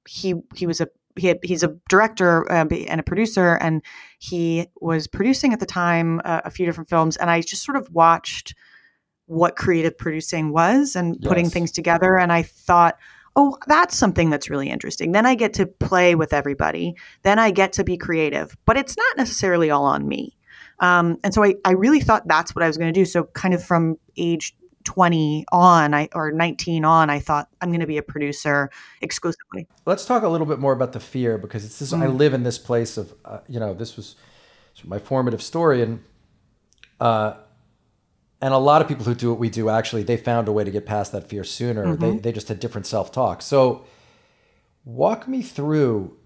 [0.08, 3.82] he, he was a he had, he's a director uh, and a producer, and
[4.20, 7.18] he was producing at the time uh, a few different films.
[7.18, 8.56] And I just sort of watched
[9.26, 11.28] what creative producing was and yes.
[11.28, 12.18] putting things together.
[12.18, 12.98] And I thought,
[13.36, 15.14] oh, that's something that's really interesting.
[15.14, 16.96] Then I get to play with everybody.
[17.24, 20.38] Then I get to be creative, but it's not necessarily all on me.
[20.80, 23.06] Um, and so I, I really thought that's what I was going to do.
[23.06, 27.82] So kind of from age 20 on I or 19 on I thought I'm going
[27.82, 28.70] to be a producer
[29.02, 29.68] exclusively.
[29.86, 32.02] Let's talk a little bit more about the fear because it's this mm.
[32.02, 34.16] I live in this place of uh, you know this was
[34.84, 36.04] my formative story and
[37.00, 37.34] uh
[38.42, 40.64] and a lot of people who do what we do actually they found a way
[40.64, 41.86] to get past that fear sooner.
[41.86, 42.02] Mm-hmm.
[42.02, 43.42] They they just had different self-talk.
[43.42, 43.86] So
[44.86, 46.18] walk me through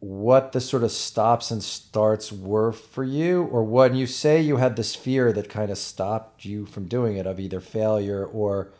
[0.00, 4.56] what the sort of stops and starts were for you, or when you say you
[4.56, 8.72] had this fear that kind of stopped you from doing it, of either failure or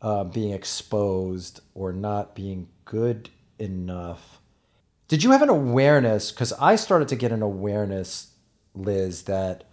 [0.00, 4.40] uh, being exposed or not being good enough.
[5.08, 6.30] Did you have an awareness?
[6.32, 8.32] Because I started to get an awareness,
[8.74, 9.64] Liz, that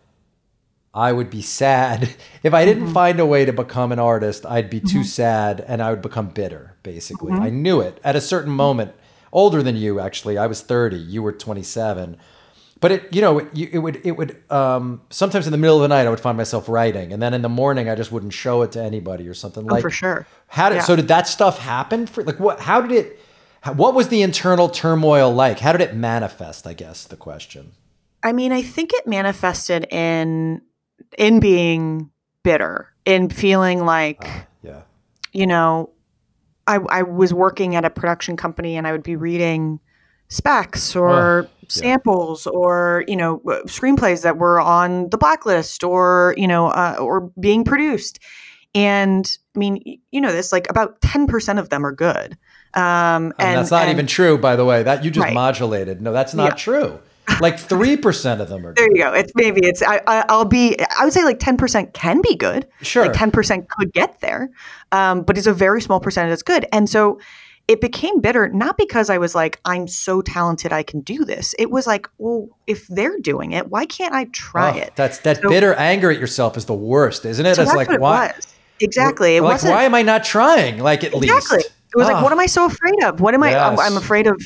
[0.93, 2.93] I would be sad if I didn't mm-hmm.
[2.93, 4.45] find a way to become an artist.
[4.45, 5.03] I'd be too mm-hmm.
[5.03, 6.77] sad and I would become bitter.
[6.83, 7.43] Basically, mm-hmm.
[7.43, 8.93] I knew it at a certain moment
[9.35, 10.37] older than you actually.
[10.39, 12.17] I was 30, you were 27.
[12.81, 14.41] But it, you know, it, it would, it would.
[14.51, 17.33] Um, sometimes in the middle of the night, I would find myself writing, and then
[17.33, 19.63] in the morning, I just wouldn't show it to anybody or something.
[19.63, 20.27] Oh, like for sure.
[20.47, 20.81] How did Yeah.
[20.83, 20.95] so?
[20.97, 22.59] Did that stuff happen for like what?
[22.59, 23.19] How did it?
[23.75, 25.59] What was the internal turmoil like?
[25.59, 26.67] How did it manifest?
[26.67, 27.71] I guess the question.
[28.21, 30.61] I mean, I think it manifested in
[31.17, 32.11] in being
[32.43, 34.21] bitter, in feeling like
[34.61, 34.81] Yeah.
[35.31, 35.89] you know,
[36.67, 39.79] I, I was working at a production company and I would be reading
[40.29, 46.67] specs or samples or you know screenplays that were on the blacklist or you know
[46.67, 48.19] uh, or being produced
[48.73, 52.37] and i mean you know this like about 10% of them are good
[52.73, 54.81] um And, and that's not and- even true, by the way.
[54.83, 55.33] That you just Right.
[55.33, 56.01] modulated.
[56.01, 56.55] No, that's not Yeah.
[56.55, 56.99] true.
[57.41, 58.73] Like three percent of them are.
[58.73, 58.97] there good.
[58.97, 62.21] you go it's maybe it's I, I i'll be i would say like 10% can
[62.21, 63.05] be good Sure.
[63.05, 64.49] like 10% could get there
[64.91, 67.19] um, but it's a very small percentage that's good and so
[67.67, 71.55] it became bitter not because i was like i'm so talented i can do this
[71.59, 75.17] it was like well if they're doing it why can't i try Oh, it That's
[75.19, 77.55] that So- bitter anger at yourself is the worst, isn't it?
[77.55, 78.33] so it's that's like it why?
[78.79, 80.79] exactly it like wasn't why am I not trying?
[80.79, 81.69] Like at least exactly least.
[81.93, 82.23] it was like Ah.
[82.23, 84.39] what am i so afraid of what am i I'm, I'm afraid of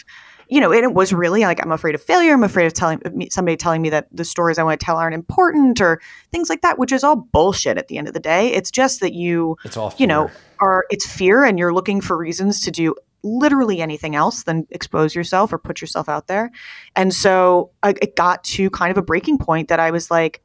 [0.50, 3.56] you know it was really like i'm afraid of failure i'm afraid of telling somebody
[3.56, 6.78] telling me that the stories i want to tell aren't important or things like that
[6.78, 9.78] which is all bullshit at the end of the day it's just that you It's
[9.78, 10.38] all you know, fear.
[10.62, 15.14] are it's fear and you're looking for reasons to do literally anything else than expose
[15.14, 16.52] yourself or put yourself out there.
[16.96, 20.42] And so I, it got to kind of a breaking point that I was like,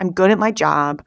[0.00, 1.02] I'm good at my job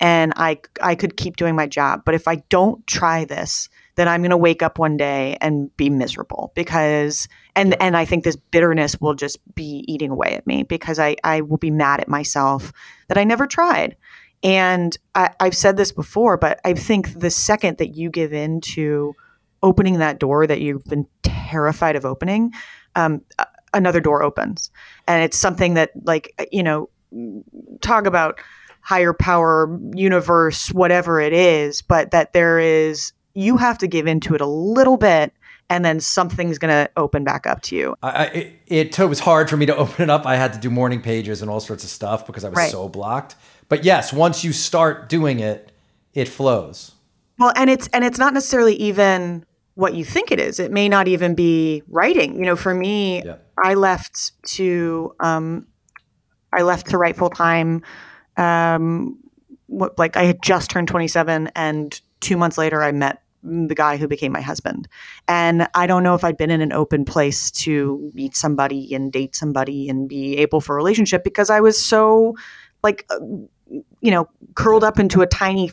[0.00, 4.06] and I I could keep doing my job, but if I don't try this, then
[4.06, 8.22] I'm going to wake up one day and be miserable because and and I think
[8.22, 12.00] this bitterness will just be eating away at me because I I will be mad
[12.00, 12.72] at myself
[13.08, 13.96] that I never tried.
[14.44, 18.60] And I, I've said this before, but I think the second that you give in
[18.60, 19.16] to
[19.64, 22.52] opening that door that you've been terrified of opening,
[22.94, 23.22] um,
[23.74, 24.70] another door opens.
[25.08, 26.88] And it's something that, like, you know,
[27.80, 28.38] talk about
[28.80, 34.34] higher power, universe, whatever it is, but that there is, you have to give into
[34.34, 35.32] it a little bit
[35.70, 37.94] and then something's going to open back up to you.
[38.02, 38.24] I, I,
[38.66, 40.26] it, it was hard for me to open it up.
[40.26, 42.70] I had to do morning pages and all sorts of stuff because I was Right.
[42.70, 43.36] so blocked.
[43.68, 45.70] But yes, once you start doing it,
[46.14, 46.92] it flows.
[47.38, 50.58] Well, and it's and it's not necessarily even what you think it is.
[50.58, 52.34] It may not even be writing.
[52.36, 53.36] You know, for me, Yeah.
[53.62, 55.66] I left to um,
[56.52, 57.82] I left to write full time.
[58.36, 59.18] Um,
[59.66, 63.74] what, like I had just turned twenty seven, and two months later, I met the
[63.74, 64.88] guy who became my husband.
[65.26, 69.12] And I don't know if I'd been in an open place to meet somebody and
[69.12, 72.34] date somebody and be able for a relationship because I was so
[72.82, 73.18] like uh,
[74.00, 75.70] you know curled up into a tiny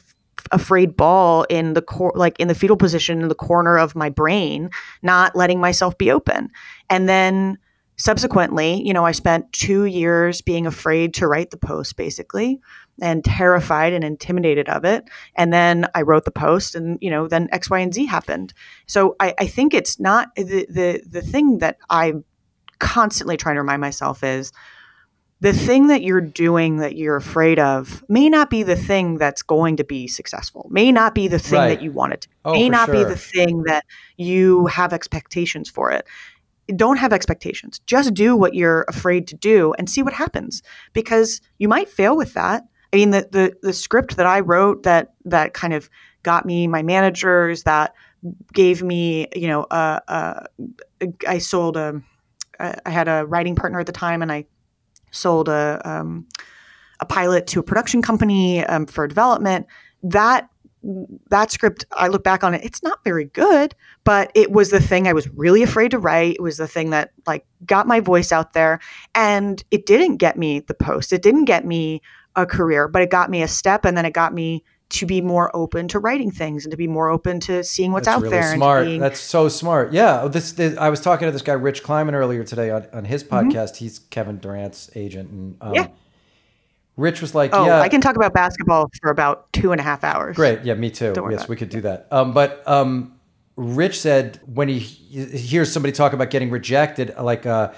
[0.52, 4.10] afraid ball in the cor- like in the fetal position in the corner of my
[4.10, 4.70] brain
[5.02, 6.50] not letting myself be open
[6.90, 7.58] and then
[7.98, 12.60] subsequently you know i spent 2 years being afraid to write the post basically
[13.02, 15.04] and terrified and intimidated of it.
[15.36, 18.54] And then i wrote the post and you know then x y and z happened.
[18.88, 22.24] So i, I think it's not the, the the thing that I'm
[22.80, 24.52] constantly trying to remind myself is
[25.42, 29.42] the thing that you're doing that you're afraid of may not be the thing that's
[29.44, 31.68] going to be successful may not be the thing Right.
[31.70, 33.86] that you want it to Oh, may not be the thing that
[34.18, 36.06] you have expectations for it.
[36.76, 37.80] Don't have expectations.
[37.86, 42.16] Just do what you're afraid to do and see what happens because you might fail
[42.16, 45.90] with that i mean the the, the script that i wrote that that kind of
[46.24, 47.94] got me my managers that
[48.54, 52.02] gave me you know i sold a
[52.60, 54.46] i had a writing partner at the time and i
[55.12, 56.28] sold a um,
[57.00, 59.68] a pilot to a production company um, for development.
[60.04, 60.50] That
[61.30, 64.80] that script, I look back on it, it's not very good, but it was the
[64.80, 66.36] thing I was really afraid to write.
[66.36, 68.80] It was the thing that like got my voice out there,
[69.16, 71.12] and it didn't get me the post.
[71.12, 72.02] It didn't get me
[72.36, 75.20] a career, but it got me a step, and then it got me to be
[75.20, 78.22] more open to writing things and to be more open to seeing what's That's out
[78.22, 78.56] really there.
[78.56, 78.86] smart.
[78.86, 79.92] being- That's so smart.
[79.94, 80.28] Yeah.
[80.28, 83.24] This, this I was talking to this guy Rich Kleiman earlier today on, on his
[83.24, 83.78] podcast.
[83.78, 85.76] He's Kevin Durant's agent, and um, Mm-hmm.
[85.76, 85.88] Yeah.
[86.98, 89.84] Rich was like, oh, "Yeah, I can talk about basketball for about two and a
[89.84, 90.36] half hours.
[90.38, 90.64] Great.
[90.64, 91.14] Yeah, me too.
[91.30, 92.08] Yes, we could do that.
[92.10, 93.20] Um, but um,
[93.58, 97.74] Rich said when he, he hears somebody talk about getting rejected, like uh,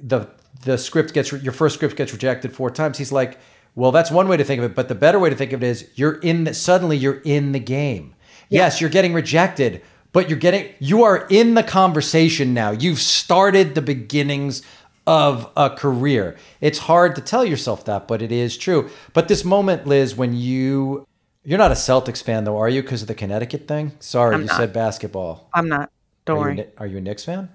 [0.00, 0.28] the
[0.64, 2.98] the script gets your first script gets rejected four times.
[2.98, 3.38] He's like,
[3.74, 5.62] well, that's one way to think of it, but the better way to think of
[5.62, 6.44] it is you're in.
[6.44, 8.14] The, suddenly, you're in the game.
[8.48, 9.80] Yes, you're getting rejected,
[10.12, 12.70] but you're getting you are in the conversation now.
[12.70, 14.62] You've started the beginnings
[15.06, 16.36] of a career.
[16.60, 18.90] It's hard to tell yourself that, but it is true.
[19.14, 21.06] But this moment, Liz, when you
[21.44, 22.82] you're not a Celtics fan though, are you?
[22.82, 23.92] Because of the Connecticut thing.
[24.00, 24.56] Sorry, I'm you not.
[24.56, 25.48] said basketball.
[25.54, 25.90] I'm not.
[26.24, 26.56] Don't Are you, worry.
[26.56, 27.48] Kni- are you a Knicks fan?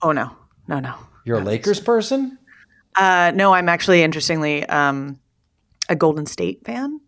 [0.00, 0.34] Oh no,
[0.66, 0.94] no, no.
[1.24, 2.38] You're a Lakers person.
[2.96, 5.20] Uh, no, I'm actually interestingly um,
[5.88, 7.00] a Golden State fan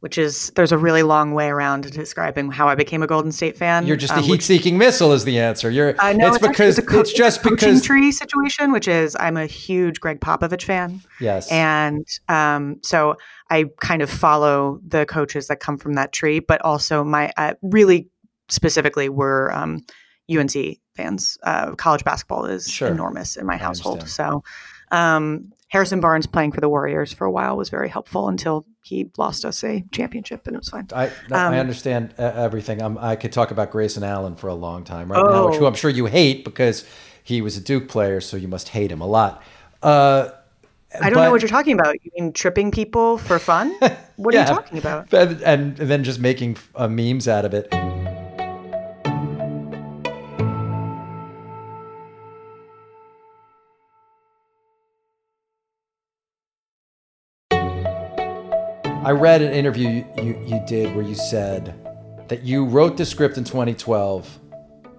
[0.00, 3.56] which is there's a really long way around describing how I became a Golden State
[3.56, 3.86] fan.
[3.86, 5.70] You're just a um, heat-seeking missile, is the answer.
[5.70, 6.00] You're.
[6.00, 9.16] Uh, no, it's, it's because actually, it's, it's, just it's because tree situation, which is
[9.18, 11.00] I'm a huge Gregg Popovich fan.
[11.20, 13.16] Yes, and um, so
[13.50, 17.54] I kind of follow the coaches that come from that tree, but also my uh,
[17.62, 18.08] really
[18.48, 19.84] specifically were um,
[20.30, 21.38] UNC fans.
[21.42, 22.88] Uh, college basketball is sure.
[22.88, 24.44] enormous in my household, so
[24.92, 29.10] um, Harrison Barnes playing for the Warriors for a while was very helpful until he
[29.18, 30.88] lost us a championship, and it was fine.
[30.94, 32.80] I, um, I understand everything.
[32.80, 35.30] I'm, i could talk about Grayson Allen for a long time right oh.
[35.30, 36.86] now, which I'm sure you hate because
[37.22, 39.42] he was a Duke player, so you must hate him a lot.
[39.82, 40.30] Uh,
[40.94, 42.02] I don't but, know what you're talking about.
[42.02, 43.74] You mean tripping people for fun?
[44.18, 45.14] What yeah, are you talking about?
[45.14, 47.72] And, and then just making uh, memes out of it.
[59.08, 61.74] I read an interview you, you, did where you said
[62.28, 64.38] that you wrote the script in 2012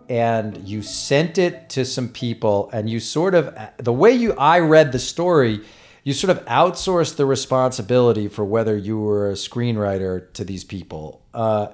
[0.10, 4.62] and you sent it to some people and you sort of the way you I
[4.62, 5.62] read the story
[6.04, 11.22] you sort of outsourced the responsibility for whether you were a screenwriter to these people.
[11.32, 11.68] Uh,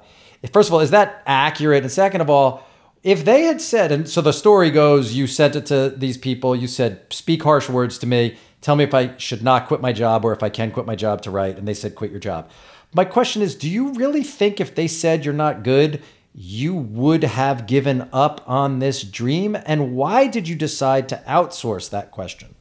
[0.51, 1.83] first of all, is that accurate?
[1.83, 2.67] And second of all,
[3.01, 6.53] if they had said, and so the story goes, you sent it to these people,
[6.53, 9.93] you said, speak harsh words to me, Tell me if I should not quit my
[9.93, 11.59] job or if I can quit my job to write.
[11.59, 12.49] And they said, quit your job.
[12.95, 16.01] My question is do you really think if they said you're not good,
[16.33, 19.55] you would have given up on this dream?
[19.67, 22.55] And why did you decide to outsource that question?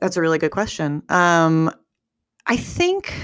[0.00, 1.04] That's a really good question.
[1.08, 1.70] Um,
[2.48, 3.14] I think.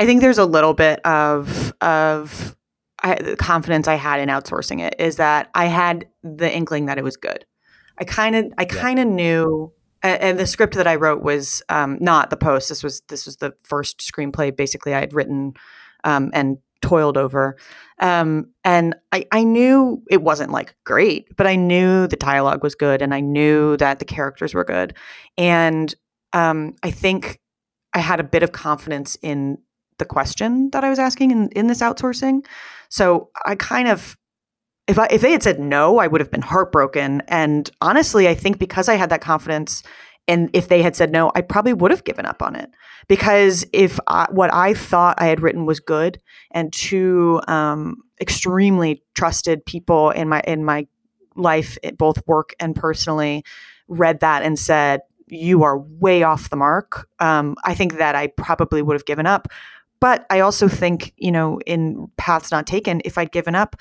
[0.00, 2.56] I think there's a little bit of of
[3.02, 7.04] I, confidence I had in outsourcing it is that I had the inkling that it
[7.04, 7.44] was good.
[7.98, 9.14] I kind of I kind of yeah.
[9.14, 9.72] knew
[10.04, 12.68] and, the script that I wrote was um, not the post.
[12.68, 15.54] This was this was the first screenplay basically I had written
[16.04, 17.56] um, and toiled over.
[18.00, 22.74] Um, and I, I knew it wasn't like great, but I knew the dialogue was
[22.74, 24.94] good and I knew that the characters were good.
[25.38, 25.94] And
[26.34, 27.40] um, I think
[27.94, 29.58] I had a bit of confidence in
[29.98, 32.44] the question that I was asking in, in this outsourcing.
[32.90, 34.16] So I kind of
[34.86, 37.22] if I if they had said no, I would have been heartbroken.
[37.28, 39.82] And honestly, I think because I had that confidence,
[40.28, 42.70] and if they had said no, I probably would have given up on it.
[43.08, 46.20] Because if I, what I thought I had written was good,
[46.50, 50.86] and two um, extremely trusted people in my in my
[51.36, 53.44] life, both work and personally,
[53.88, 57.08] read that and said you are way off the mark.
[57.18, 59.48] Um, I think that I probably would have given up.
[60.00, 63.76] But I also think, you know, in paths not taken, if I'd given up,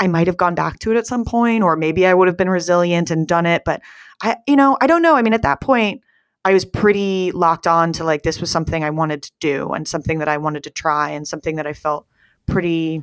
[0.00, 2.36] I might have gone back to it at some point, or maybe I would have
[2.36, 3.62] been resilient and done it.
[3.64, 3.80] But
[4.22, 5.16] I, you know, I don't know.
[5.16, 6.02] I mean, at that point,
[6.44, 9.88] I was pretty locked on to like this was something I wanted to do and
[9.88, 12.06] something that I wanted to try and something that I felt
[12.46, 13.02] pretty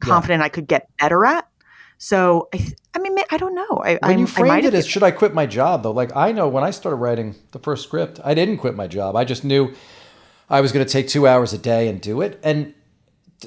[0.00, 0.46] confident yeah.
[0.46, 1.46] I could get better at.
[1.98, 3.82] So I, I mean, I don't know.
[3.84, 5.92] I, when you framed it as should I quit my job though?
[5.92, 9.14] Like I know when I started writing the first script, I didn't quit my job.
[9.14, 9.74] I just knew
[10.48, 12.40] I was going to take two hours a day and do it.
[12.42, 12.72] And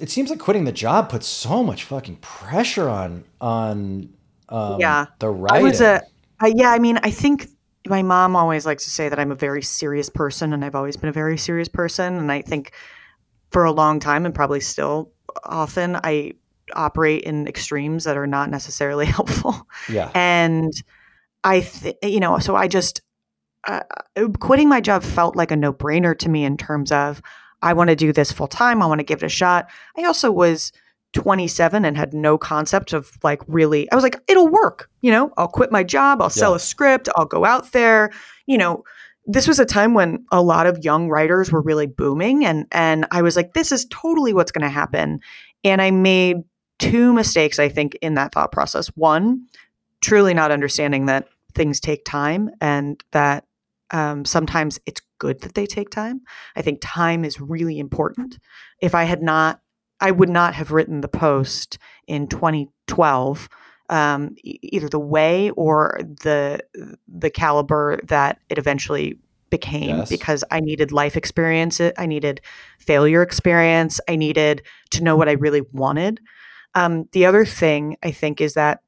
[0.01, 4.13] it seems like quitting the job puts so much fucking pressure on on
[4.49, 5.65] um, yeah the writing.
[5.65, 6.01] I was a
[6.41, 6.71] uh, yeah.
[6.71, 7.47] I mean, I think
[7.87, 10.97] my mom always likes to say that I'm a very serious person, and I've always
[10.97, 12.15] been a very serious person.
[12.15, 12.71] And I think
[13.51, 15.11] for a long time, and probably still
[15.43, 16.33] often, I
[16.73, 19.67] operate in extremes that are not necessarily helpful.
[19.89, 20.73] Yeah, and
[21.43, 23.01] I, th- you know, so I just
[23.67, 23.81] uh,
[24.39, 27.21] quitting my job felt like a no brainer to me in terms of
[27.63, 28.81] I want to do this full time.
[28.81, 29.69] I want to give it a shot.
[29.97, 30.71] I also was
[31.13, 34.89] 27 and had no concept of like really, I was like, it'll work.
[35.01, 36.57] You know, I'll quit my job, I'll sell yeah.
[36.57, 38.11] a script, I'll go out there.
[38.45, 38.83] You know,
[39.25, 43.05] this was a time when a lot of young writers were really booming and and
[43.11, 45.21] I was like this is totally what's going to happen
[45.63, 46.43] and I made
[46.79, 49.45] two mistakes I think in that thought process one
[50.01, 53.45] truly not understanding that things take time and that
[53.91, 56.21] um, sometimes it's good that they take time.
[56.55, 58.39] I think time is really important.
[58.81, 59.61] If I had not,
[60.01, 61.77] I would not have written the post
[62.07, 63.49] in 2012
[63.89, 66.59] um, either the way or the
[67.07, 69.19] the caliber that it eventually
[69.49, 70.09] became yes.
[70.09, 71.79] because I needed life experience.
[71.97, 72.41] I needed
[72.79, 73.99] failure experience.
[74.09, 76.19] I needed to know what I really wanted.
[76.75, 78.79] Um, the other thing I think is that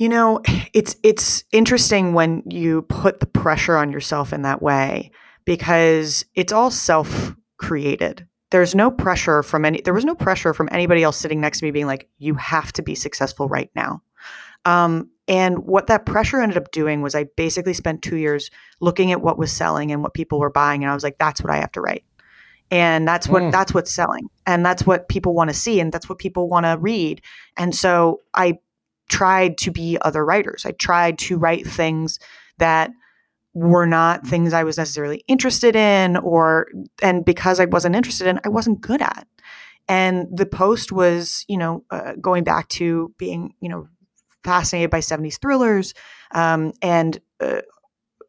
[0.00, 0.40] you know,
[0.72, 5.12] it's it's interesting when you put the pressure on yourself in that way
[5.44, 8.26] because it's all self-created.
[8.50, 11.66] There's no pressure from any there was no pressure from anybody else sitting next to
[11.66, 14.02] me being like you have to be successful right now.
[14.64, 19.12] Um, And what that pressure ended up doing was I basically spent two years looking
[19.12, 20.82] at what was selling and what people were buying.
[20.82, 22.04] And I was like, that's what I have to write.
[22.72, 23.52] And that's what mm.
[23.52, 24.28] that's what's selling.
[24.46, 27.22] And that's what people want to see and that's what people want to read.
[27.56, 28.58] And so I
[29.10, 30.64] tried to be other writers.
[30.64, 32.18] I tried to write things
[32.58, 32.90] that
[33.52, 36.68] were not things I was necessarily interested in or
[37.02, 39.26] and because I wasn't interested in, I wasn't good at.
[39.88, 43.88] And the post was, you know, uh, going back to being, you know,
[44.44, 45.94] fascinated by 70s thrillers.
[46.30, 47.62] Um, and, uh,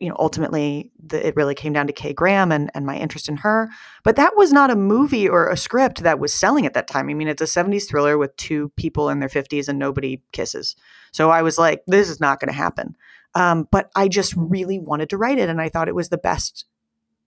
[0.01, 3.29] you know, ultimately, the, it really came down to Kay Graham and, and my interest
[3.29, 3.69] in her.
[4.03, 7.07] But that was not a movie or a script that was selling at that time.
[7.07, 10.75] I mean, it's a 70s thriller with two people in their 50s and nobody kisses.
[11.11, 12.95] So I was like, this is not going to happen.
[13.35, 15.49] Um, but I just really wanted to write it.
[15.49, 16.65] And I thought it was the best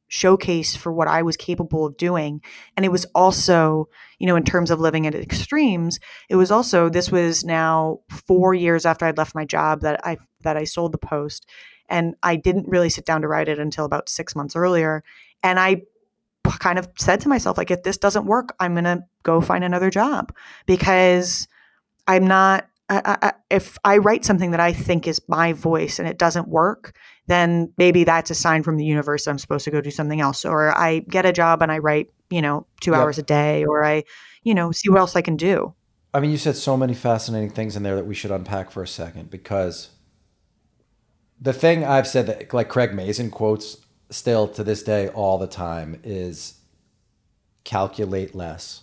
[0.09, 2.43] showcase for what I was capable of doing.
[2.77, 6.89] And it was also, you know, in terms of living at extremes, it was also
[6.89, 10.93] this was now 4 years after I'd left my job that I that I sold
[10.93, 11.47] the post
[11.89, 15.03] and I didn't really sit down to write it until about 6 months earlier
[15.43, 15.82] and I
[16.59, 19.64] kind of said to myself like if this doesn't work, I'm going to go find
[19.64, 20.35] another job
[20.66, 21.49] because
[22.07, 26.07] I'm not I, I, if I write something that I think is my voice and
[26.07, 26.95] it doesn't work,
[27.26, 30.45] then maybe that's a sign from the universe I'm supposed to go do something else.
[30.45, 33.01] Or I get a job and I write, you know, two yep.
[33.01, 34.05] hours a day, or I,
[34.43, 35.74] you know, see what else I can do.
[36.12, 38.82] I mean, you said so many fascinating things in there that we should unpack for
[38.82, 39.89] a second because
[41.41, 43.78] the thing I've said that, like Craig Mazin quotes
[44.11, 46.61] still to this day all the time, is
[47.64, 48.82] calculate less.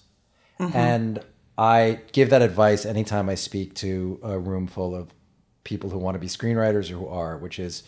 [0.60, 0.78] Mm-hmm.
[0.78, 1.20] And
[1.58, 5.14] I give that advice anytime I speak to a room full of
[5.64, 7.84] people who want to be screenwriters or who are, which is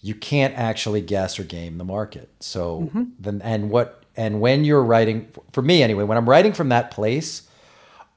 [0.00, 2.30] you can't actually guess or game the market.
[2.40, 3.04] So mm-hmm.
[3.18, 6.90] then and what and when you're writing for me anyway, when I'm writing from that
[6.90, 7.48] place,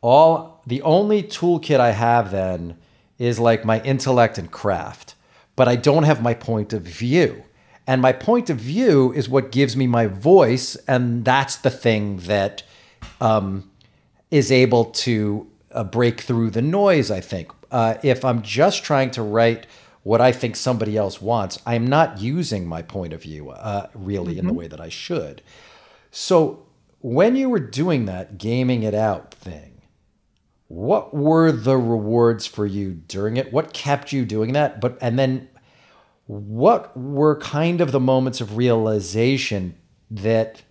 [0.01, 2.78] all the only toolkit I have then
[3.17, 5.11] is like my intellect and craft,
[5.56, 7.43] but I don't have my point of view.
[7.88, 12.18] And my point of view is what gives me my voice, and that's the thing
[12.18, 12.64] that
[13.20, 13.70] um,
[14.30, 17.52] is able to uh, break through the noise, I think.
[17.72, 19.66] Uh, if I'm just trying to write
[20.04, 24.34] what I think somebody else wants, I'm not using my point of view uh, really
[24.34, 24.39] mm-hmm.
[24.39, 24.60] in the mm-hmm.
[24.60, 25.41] way that I should.
[26.12, 26.66] So
[26.99, 29.70] when you were doing that gaming it out thing,
[30.72, 33.51] what were the rewards for you during it?
[33.51, 34.80] What kept you doing that?
[34.80, 35.49] But and then
[36.28, 39.76] what were kind of the moments of realization
[40.09, 40.61] that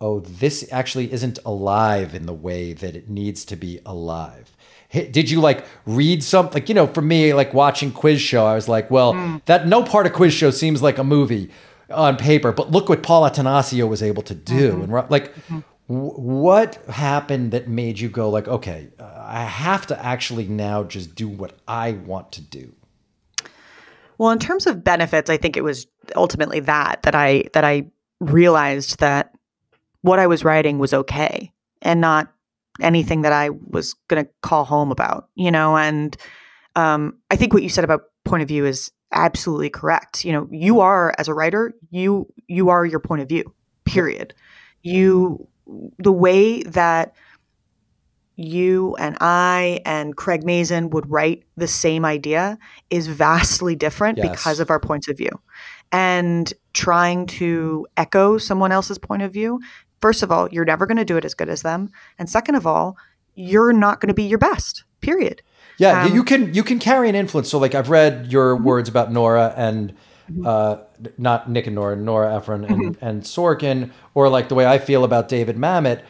[0.00, 4.54] oh, this actually isn't alive in the way that it needs to be alive.
[4.92, 6.52] Did you like read something?
[6.52, 9.44] Like, you know, for me, like watching quiz show, I was like, well, mm.
[9.46, 11.50] that no part of quiz show seems like a movie
[11.90, 14.72] on paper, but look what Paul Attanasio was able to do.
[14.72, 14.94] Mm-hmm.
[14.94, 15.60] And like, mm-hmm.
[15.86, 21.28] What happened that made you go like, okay, I have to actually now just do
[21.28, 22.74] what I want to do?
[24.18, 27.90] Well, in terms of benefits, I think it was ultimately that that I that I
[28.20, 29.32] realized that
[30.02, 32.32] what I was writing was okay and not
[32.80, 36.16] anything that I was going to call home about, you know, and
[36.74, 40.24] um, I think what you said about point of view is absolutely correct.
[40.24, 43.54] You know, you are as a writer, you you are your point of view.
[43.84, 44.34] Period.
[44.82, 45.46] You
[45.98, 47.14] the way that
[48.36, 52.58] you and I and Craig Mazin would write the same idea
[52.90, 54.28] is vastly different yes.
[54.28, 55.30] because of our points of view.
[55.92, 59.60] And trying to echo someone else's point of view
[60.00, 62.54] first of all, you're never going to do it as good as them, and second
[62.54, 62.96] of all,
[63.34, 64.84] you're not going to be your best.
[65.00, 65.42] Period.
[65.78, 67.50] Yeah, um, you can you can carry an influence.
[67.50, 68.64] So, like I've read your mm-hmm.
[68.64, 69.92] words about Nora and
[70.30, 70.46] mm-hmm.
[70.46, 70.76] uh,
[71.18, 73.04] not Nick and Nora, Nora Ephron and, mm-hmm.
[73.04, 76.02] and Sorkin, or like the way I feel about David Mamet.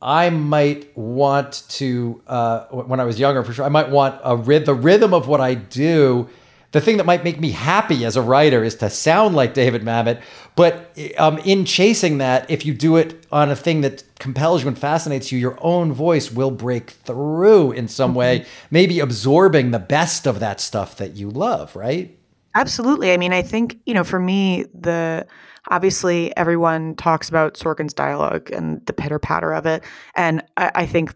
[0.00, 4.36] I might want to, uh, when I was younger, for sure, I might want a
[4.60, 6.28] the rhythm of what I do
[6.72, 9.82] the thing that might make me happy as a writer is to sound like David
[9.82, 10.20] Mamet.
[10.54, 14.68] But um, in chasing that, if you do it on a thing that compels you
[14.68, 18.48] and fascinates you, your own voice will break through in some way, mm-hmm.
[18.70, 22.17] maybe absorbing the best of that stuff that you love, right?
[22.58, 23.12] Absolutely.
[23.12, 25.26] I mean, I think, you know, for me, the
[25.68, 29.84] obviously everyone talks about Sorkin's dialogue and the pitter patter of it.
[30.16, 31.14] And I, I think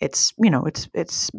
[0.00, 1.30] it's, you know, it's, it's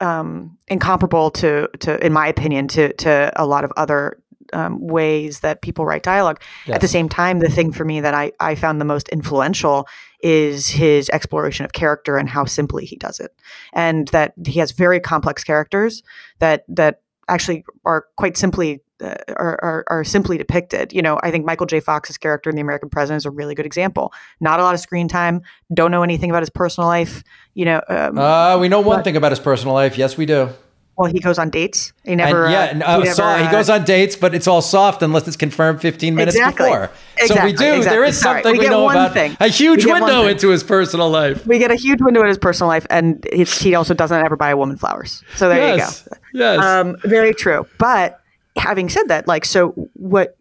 [0.00, 4.22] um, incomparable to, to, in my opinion, to to a lot of other
[4.52, 6.40] um, ways that people write dialogue.
[6.66, 6.76] Yes.
[6.76, 9.88] At the same time, the thing for me that I, I found the most influential
[10.22, 13.32] is his exploration of character and how simply he does it,
[13.72, 16.02] and that he has very complex characters
[16.38, 20.92] that that actually are quite simply uh, are, are, are, simply depicted.
[20.92, 21.78] You know, I think Michael J.
[21.78, 24.12] Fox's character in The American President is a really good example.
[24.40, 25.42] Not a lot of screen time.
[25.72, 27.22] Don't know anything about his personal life.
[27.54, 29.96] You know, um, uh, we know one but, thing about his personal life.
[29.96, 30.50] Yes, we do.
[30.98, 31.92] Well, he goes on dates.
[32.04, 32.46] He never.
[32.46, 34.60] And, yeah, uh, uh, he, never, so, he uh, goes on dates, but it's all
[34.60, 36.66] soft unless it's confirmed 15 minutes Exactly.
[36.66, 36.90] before.
[37.18, 37.64] so Exactly, we do.
[37.64, 38.08] There exactly.
[38.08, 38.34] is Sorry.
[38.42, 39.36] something We we, get know about thing.
[39.38, 41.46] a huge We window into his personal life.
[41.46, 44.50] we get a huge window into his personal life, and he also doesn't ever buy
[44.50, 45.22] a woman flowers.
[45.36, 46.04] So there yes.
[46.04, 46.54] you go.
[46.54, 46.64] Yes.
[46.64, 47.64] Um, very true.
[47.78, 48.20] But
[48.56, 50.36] having said that, like, so what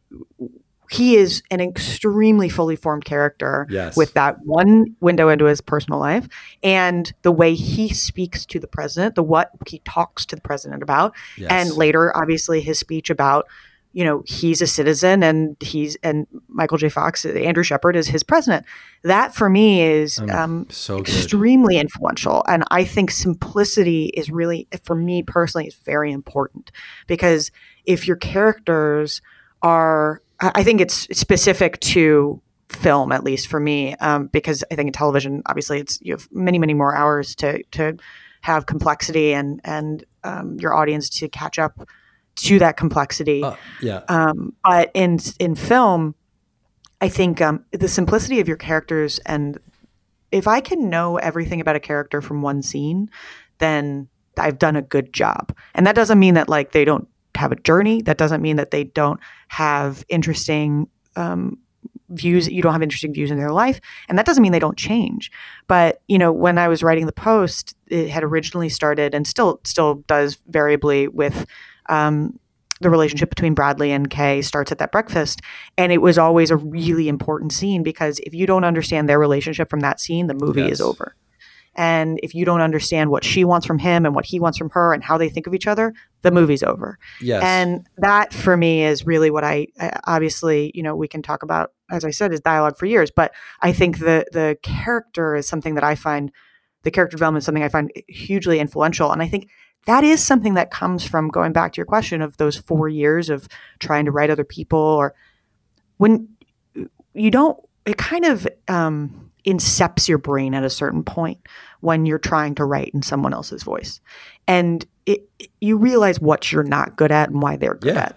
[0.89, 3.97] he is an extremely fully formed character Yes.
[3.97, 6.27] with that one window into his personal life
[6.63, 10.81] and the way he speaks to the president, the what he talks to the president
[10.83, 11.51] about, Yes.
[11.51, 13.47] and later, obviously, his speech about.
[13.93, 16.87] You know, he's a citizen, and he's and Michael J.
[16.87, 18.63] Fox, Andrew Shepherd is his president.
[19.03, 21.07] That for me is um, so good.
[21.07, 26.71] extremely influential and i think simplicity is really for me personally is very important
[27.07, 27.49] because
[27.85, 29.21] if your characters
[29.63, 34.87] are i think it's specific to film at least for me um, because i think
[34.87, 37.97] in television obviously it's you have many many more hours to to
[38.41, 41.87] have complexity and and um, your audience to catch up
[42.35, 44.01] to that complexity Uh, yeah.
[44.09, 46.13] um, but in in film,
[47.01, 49.57] I think um, the simplicity of your characters and
[50.31, 53.09] if I can know everything about a character from one scene,
[53.59, 54.07] then
[54.37, 55.55] I've done a good job.
[55.73, 57.07] And that doesn't mean that like they don't
[57.37, 58.01] have a journey.
[58.01, 61.57] That doesn't mean that they don't have interesting um,
[62.09, 62.47] views.
[62.47, 63.79] You don't have interesting views in their life,
[64.09, 65.31] and that doesn't mean they don't change.
[65.67, 69.59] But you know, when I was writing the post, it had originally started and still
[69.63, 71.45] still does variably with.
[71.89, 72.39] Um,
[72.79, 75.41] the relationship between Bradlee and Kay starts at that breakfast.
[75.79, 79.67] And it was always a really important scene because if you don't understand their relationship
[79.67, 80.73] from that scene, the movie Yes.
[80.73, 81.15] is over.
[81.77, 84.71] And if you don't understand what she wants from him and what he wants from
[84.71, 86.97] her and how they think of each other, the movie's over.
[87.21, 87.43] Yes.
[87.43, 91.43] And that for me is really what I I- obviously, you know, we can talk
[91.43, 93.11] about, as I said, is dialogue for years.
[93.11, 96.31] But I think the the character is something that I find
[96.83, 99.11] the character development is something I find hugely influential.
[99.11, 99.49] And I think
[99.85, 103.29] that is something that comes from going back to your question of those four years
[103.29, 103.47] of
[103.79, 105.13] trying to write other people or
[105.97, 106.27] when
[107.13, 111.39] you don't it kind of um, incepts your brain at a certain point
[111.81, 113.99] when you're trying to write in someone else's voice
[114.47, 115.29] and it,
[115.61, 118.01] you realize what you're not good at and why they're good Yeah.
[118.05, 118.15] at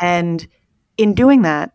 [0.00, 0.46] and
[0.96, 1.72] in doing that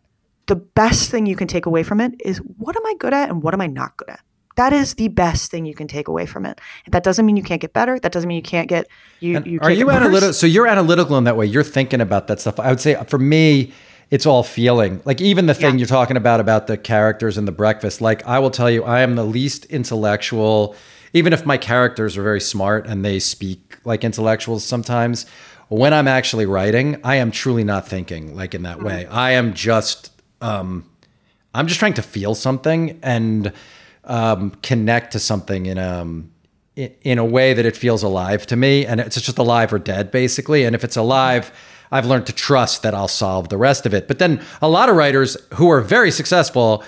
[0.47, 3.29] the best thing you can take away from it is what am i good at
[3.29, 4.19] and what am i not good at
[4.55, 7.43] that is the best thing you can take away from it that doesn't mean you
[7.43, 8.88] can't get better that doesn't mean you can't get
[9.19, 9.41] you.
[9.45, 10.34] you are you analytical?
[10.34, 11.45] So you're analytical in that way.
[11.47, 12.59] You're thinking about that stuff.
[12.59, 13.71] I would say uh, for me,
[14.11, 15.01] it's all feeling.
[15.05, 15.79] Like even the thing Yeah.
[15.79, 17.99] you're talking about about the characters and the breakfast.
[18.01, 20.75] Like I will tell you, I am the least intellectual.
[21.14, 25.26] Even if my characters are very smart and they speak like intellectuals sometimes,
[25.70, 28.86] when I'm actually writing, I am truly not thinking like in that Mm-hmm.
[28.86, 29.05] way.
[29.07, 30.11] I am just
[30.41, 30.89] um,
[31.53, 33.53] I'm just trying to feel something and
[34.03, 36.32] um, connect to something in um
[36.76, 39.80] in, in a way that it feels alive to me, and it's just alive or
[39.80, 40.66] dead, basically.
[40.66, 41.51] And if it's alive,
[41.91, 44.07] I've learned to trust that I'll solve the rest of it.
[44.07, 46.84] But then a lot of writers who are very successful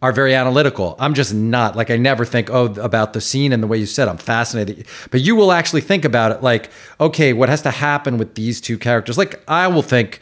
[0.00, 0.94] are very analytical.
[0.98, 1.76] I'm just not.
[1.76, 4.08] Like I never think, oh, about the scene and the way you said.
[4.08, 6.42] I'm fascinated, but you will actually think about it.
[6.42, 6.70] Like,
[7.00, 9.18] okay, what has to happen with these two characters?
[9.18, 10.20] Like I will think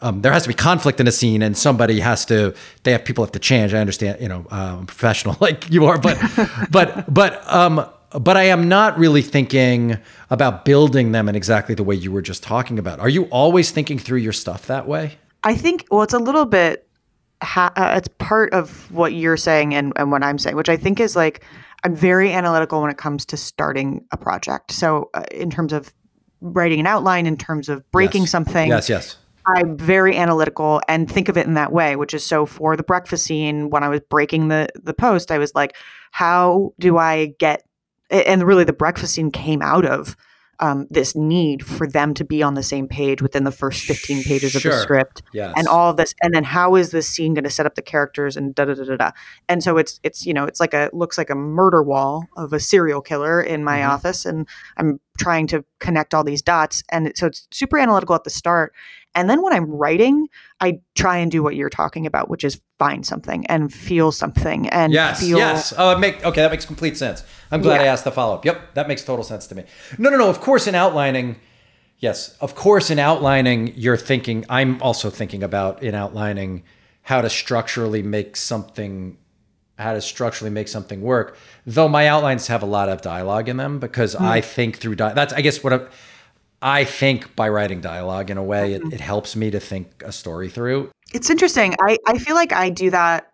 [0.00, 2.54] um, there has to be conflict in a scene and somebody has to
[2.84, 5.98] they have people have to change i understand you know i'm professional like you are
[5.98, 6.18] but
[6.70, 7.86] but but um
[8.18, 9.98] but i am not really thinking
[10.30, 13.72] about building them in exactly the way you were just talking about are you always
[13.72, 16.86] thinking through your stuff that way I think well, it's a little bit.
[17.42, 20.76] Ha- uh, it's part of what you're saying and, and what I'm saying, which I
[20.76, 21.42] think is like
[21.84, 24.72] I'm very analytical when it comes to starting a project.
[24.72, 25.92] So uh, in terms of
[26.42, 28.30] writing an outline, in terms of breaking Yes.
[28.30, 29.16] something, yes yes
[29.46, 32.82] I'm very analytical and think of it in that way, which is so for the
[32.82, 35.76] breakfast scene when I was breaking the the post, I was like,
[36.10, 37.64] how do I get
[38.10, 40.16] and really the breakfast scene came out of
[40.60, 44.22] um, this need for them to be on the same page within the first 15
[44.22, 45.52] pages of the script yes.
[45.56, 47.82] and all of this and then how is this scene going to set up the
[47.82, 49.10] characters and da da da da da.
[49.48, 52.52] And so it's it's you know it's like a looks like a murder wall of
[52.52, 53.88] a serial killer in my Mhm.
[53.88, 54.46] office and
[54.76, 58.72] i'm trying to connect all these dots and so it's super analytical at the start
[59.14, 60.28] and then when i'm writing
[60.60, 64.66] i try and do what you're talking about which is find something and feel something
[64.70, 65.74] and Yes, feel yes.
[65.76, 66.40] Oh, make okay.
[66.40, 67.22] That makes complete sense.
[67.50, 68.44] I'm glad I asked the follow up.
[68.46, 69.64] Yep, that makes total sense to me.
[69.98, 70.30] No, no, no.
[70.30, 71.36] Of course, in outlining,
[71.98, 74.46] yes, of course, in outlining, you're thinking.
[74.48, 76.62] I'm also thinking about in outlining
[77.02, 79.18] how to structurally make something,
[79.78, 81.36] how to structurally make something work.
[81.66, 84.24] Though my outlines have a lot of dialogue in them because hmm.
[84.24, 85.80] I think through di- that's I guess what I,
[86.62, 90.12] I think by writing dialogue in a way it, it helps me to think a
[90.12, 90.90] story through.
[91.12, 91.74] It's interesting.
[91.80, 93.32] I, I feel like I do that.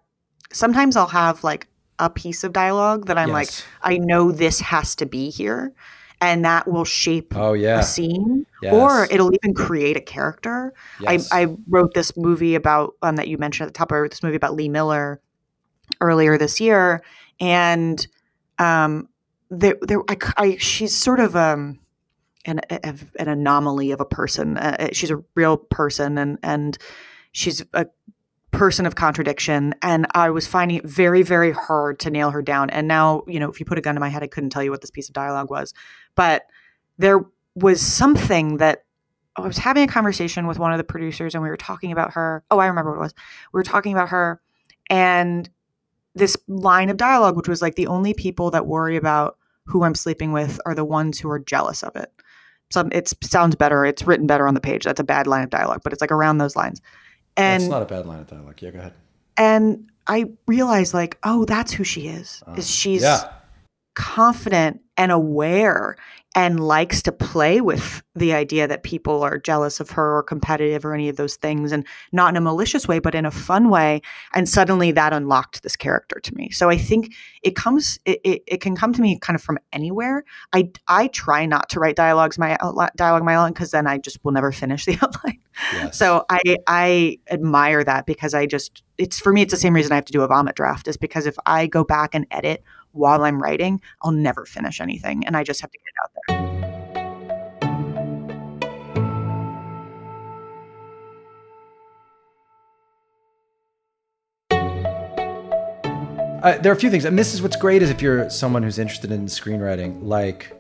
[0.53, 1.67] Sometimes I'll have like
[1.99, 3.49] a piece of dialogue that I'm like,
[3.83, 5.73] I know this has to be here.
[6.21, 7.81] and that will shape oh, yeah.
[7.81, 8.73] a scene yes.
[8.73, 10.73] or it'll even create a character.
[11.01, 11.31] Yes.
[11.31, 13.93] I, I wrote this movie about um, that you mentioned at the top.
[13.93, 15.21] I wrote this movie about Lee Miller
[16.01, 17.03] earlier this year,
[17.39, 18.07] and
[18.59, 19.09] um,
[19.51, 21.79] there, there, I, I, she's sort of um,
[22.47, 24.57] an, an anomaly of a person.
[24.57, 26.79] Uh, she's a real person, and and
[27.33, 27.87] she's a
[28.53, 32.71] person of contradiction and i was finding it very very hard to nail her down
[32.71, 34.63] and now you know if you put a gun to my head i couldn't tell
[34.63, 35.75] you what this piece of dialogue was
[36.15, 36.45] but
[36.97, 37.21] there
[37.57, 38.85] was something that
[39.37, 42.13] I was having a conversation with one of the producers and we were talking about
[42.15, 42.43] her.
[42.51, 43.15] Oh, I remember what it was.
[43.53, 44.41] We were talking about her
[44.89, 45.49] and
[46.15, 49.95] this line of dialogue, which was like the only people that worry about who I'm
[49.95, 52.11] sleeping with are the ones who are jealous of it.
[52.71, 53.85] So it sounds better.
[53.85, 54.85] It's written better on the page.
[54.85, 56.81] That's a bad line of dialogue, but it's like around those lines.
[57.37, 58.61] And it's not a bad line of dialogue.
[58.61, 58.95] Yeah, go ahead.
[59.37, 62.43] And I realized like, oh, that's who she is.
[62.47, 63.31] Uh, is she's yeah.
[63.95, 65.97] confident and aware
[66.37, 70.85] and likes to play with the idea that people are jealous of her or competitive
[70.85, 73.71] or any of those things and not in a malicious way but in a fun
[73.71, 74.03] way.
[74.35, 76.51] And suddenly that unlocked this character to me.
[76.51, 79.59] So i think it comes it, it, it can come to me kind of from
[79.73, 80.25] anywhere.
[80.53, 83.97] I i try not to write dialogues my outline dialogue my outline because then i
[83.97, 85.39] just will never finish the outline.
[85.73, 85.97] Yes.
[85.97, 89.91] so i i admire that because i just it's for me it's the same reason
[89.93, 92.63] i have to do a vomit draft is because if i go back and edit
[92.97, 95.27] while I'm writing, I'll never finish anything.
[95.27, 96.57] And I just have to get it out there.
[106.43, 108.63] Uh, there are a few things, and this is what's great is if you're someone
[108.63, 110.57] who's interested in screenwriting, like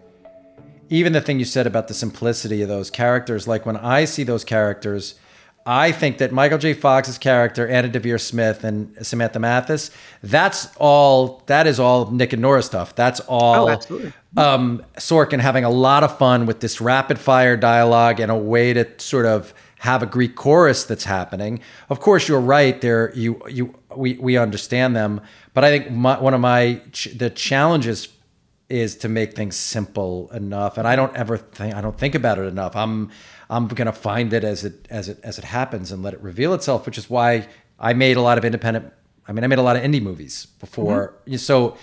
[0.88, 3.46] even the thing you said about the simplicity of those characters.
[3.46, 5.14] Like when I see those characters,
[5.66, 6.74] I think that Michael J.
[6.74, 9.90] Fox's character, Anna Deavere Smith, and Samantha Mathis,
[10.22, 11.42] that's all.
[11.46, 12.94] That is all Nick and Nora stuff.
[12.94, 13.68] That's all.
[13.68, 14.12] Oh, absolutely.
[14.36, 18.72] Um, Sorkin having a lot of fun with this rapid fire dialogue and a way
[18.74, 21.60] to sort of have a Greek chorus that's happening.
[21.90, 22.80] Of course, you're right.
[22.80, 25.20] There, you you we we understand them,
[25.52, 28.08] but I think my, one of my ch- the challenges
[28.68, 30.76] is to make things simple enough.
[30.76, 32.74] And I don't ever think I don't think about it enough.
[32.74, 33.10] I'm
[33.48, 36.20] I'm going to find it as it as it as it happens and let it
[36.20, 38.92] reveal itself, which is why I made a lot of independent.
[39.28, 41.36] I mean, I made a lot of indie movies before, mm-hmm.
[41.36, 41.76] so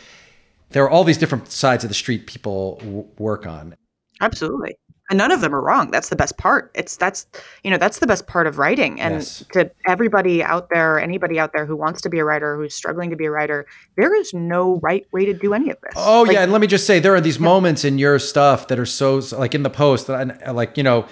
[0.70, 3.76] there are all these different sides of the street people w- work on.
[4.22, 4.78] Absolutely,
[5.10, 5.92] and none of them are wrong.
[5.92, 6.72] That's the best part.
[6.74, 7.28] It's that's
[7.64, 9.00] you know that's the best part of writing.
[9.00, 9.44] And yes.
[9.54, 13.10] to everybody out there, anybody out there who wants to be a writer, who's struggling
[13.10, 15.94] to be a writer, there is no right way to do any of this.
[15.96, 17.44] Oh like, yeah, and let me just say, there are these yeah.
[17.44, 21.06] moments in your stuff that are so like in the post, and like you know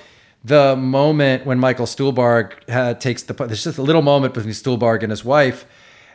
[0.44, 5.04] the moment when Michael Stuhlbarg uh, takes the there's just a little moment between Stuhlbarg
[5.04, 5.66] and his wife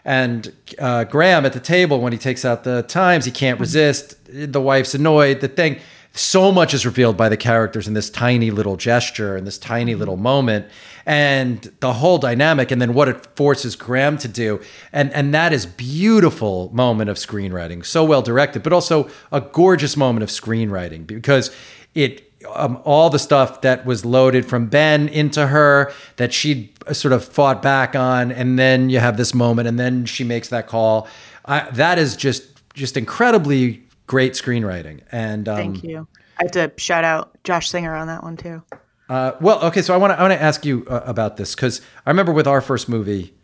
[0.05, 3.25] and uh, Graham at the table when he takes out the Times.
[3.25, 4.17] He can't resist.
[4.27, 5.41] The wife's annoyed.
[5.41, 5.81] The thing.
[6.13, 9.95] So much is revealed by the characters in this tiny little gesture and this tiny
[9.95, 10.65] little moment,
[11.05, 14.63] and the whole dynamic, and then what it forces Graham to do,
[14.95, 19.95] and and that is beautiful moment of screenwriting, so well directed, but also a gorgeous
[19.95, 21.55] moment of screenwriting because
[21.95, 27.13] it um, all the stuff that was loaded from Ben into her that she sort
[27.13, 30.67] of fought back on, and then you have this moment, and then she makes that
[30.67, 31.09] call.
[31.45, 35.01] I, that is just just incredibly great screenwriting.
[35.11, 36.07] And um, thank you.
[36.39, 38.63] I have to shout out Josh Singer on that one too.
[39.09, 41.55] Uh, well, okay, so I want to I want to ask you uh, about this
[41.55, 43.35] because I remember with our first movie,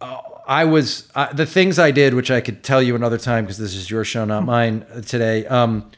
[0.00, 3.44] uh, I was uh, the things I did, which I could tell you another time
[3.44, 5.46] because this is your show, not mine uh, today.
[5.46, 5.90] Um,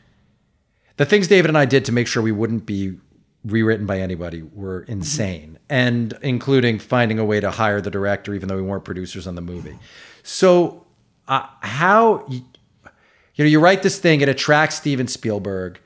[1.01, 2.99] the things David and I did to make sure we wouldn't be
[3.47, 8.51] rewritten by anybody were insane, and including finding a way to hire the director, even
[8.51, 9.79] though we weren't producers on the movie.
[10.23, 10.85] So,
[11.27, 12.45] uh, how you,
[13.35, 15.81] you know you write this thing, it attracts Steven Spielberg.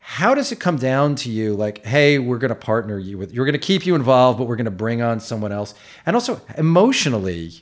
[0.00, 1.54] How does it come down to you?
[1.54, 4.48] Like, hey, we're going to partner you with, you're going to keep you involved, but
[4.48, 5.72] we're going to bring on someone else.
[6.04, 7.52] And also emotionally,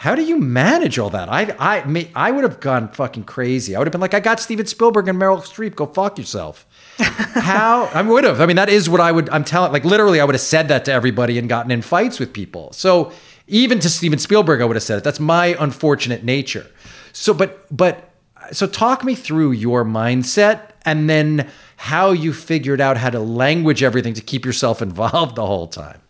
[0.00, 1.28] how do you manage all that?
[1.28, 3.74] I I I would have gone fucking crazy.
[3.74, 5.74] I would have been like, I got Steven Spielberg and Meryl Streep.
[5.74, 6.68] Go fuck yourself.
[6.98, 8.40] How I would have.
[8.40, 9.28] I mean, that is what I would.
[9.30, 9.72] I'm telling.
[9.72, 12.72] Like literally, I would have said that to everybody and gotten in fights with people.
[12.74, 13.10] So
[13.48, 15.04] even to Steven Spielberg, I would have said it.
[15.04, 16.68] That's my unfortunate nature.
[17.12, 18.08] So, but but
[18.52, 23.82] so talk me through your mindset and then how you figured out how to language
[23.82, 26.00] everything to keep yourself involved the whole time.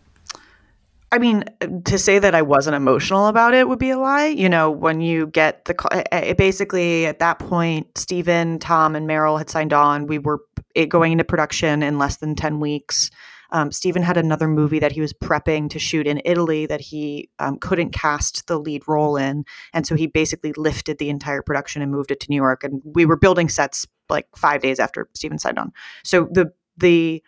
[1.11, 1.43] I mean,
[1.85, 4.27] to say that I wasn't emotional about it would be a lie.
[4.27, 9.37] You know, when you get the it basically at that point, Steven, Tom, and Meryl
[9.37, 10.05] had signed on.
[10.05, 10.41] We were
[10.87, 13.09] going into production in less than 10 weeks.
[13.51, 17.29] Um, Steven had another movie that he was prepping to shoot in Italy that he
[17.39, 19.45] um, couldn't cast the lead role in.
[19.73, 22.63] And so he basically lifted the entire production and moved it to New York.
[22.63, 25.71] And we were building sets like five days after Steven signed on.
[26.03, 27.23] So the the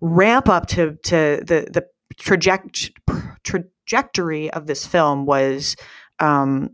[0.00, 1.86] ramp up to to the the
[2.18, 2.90] traject,
[3.44, 5.76] trajectory of this film was
[6.18, 6.70] um,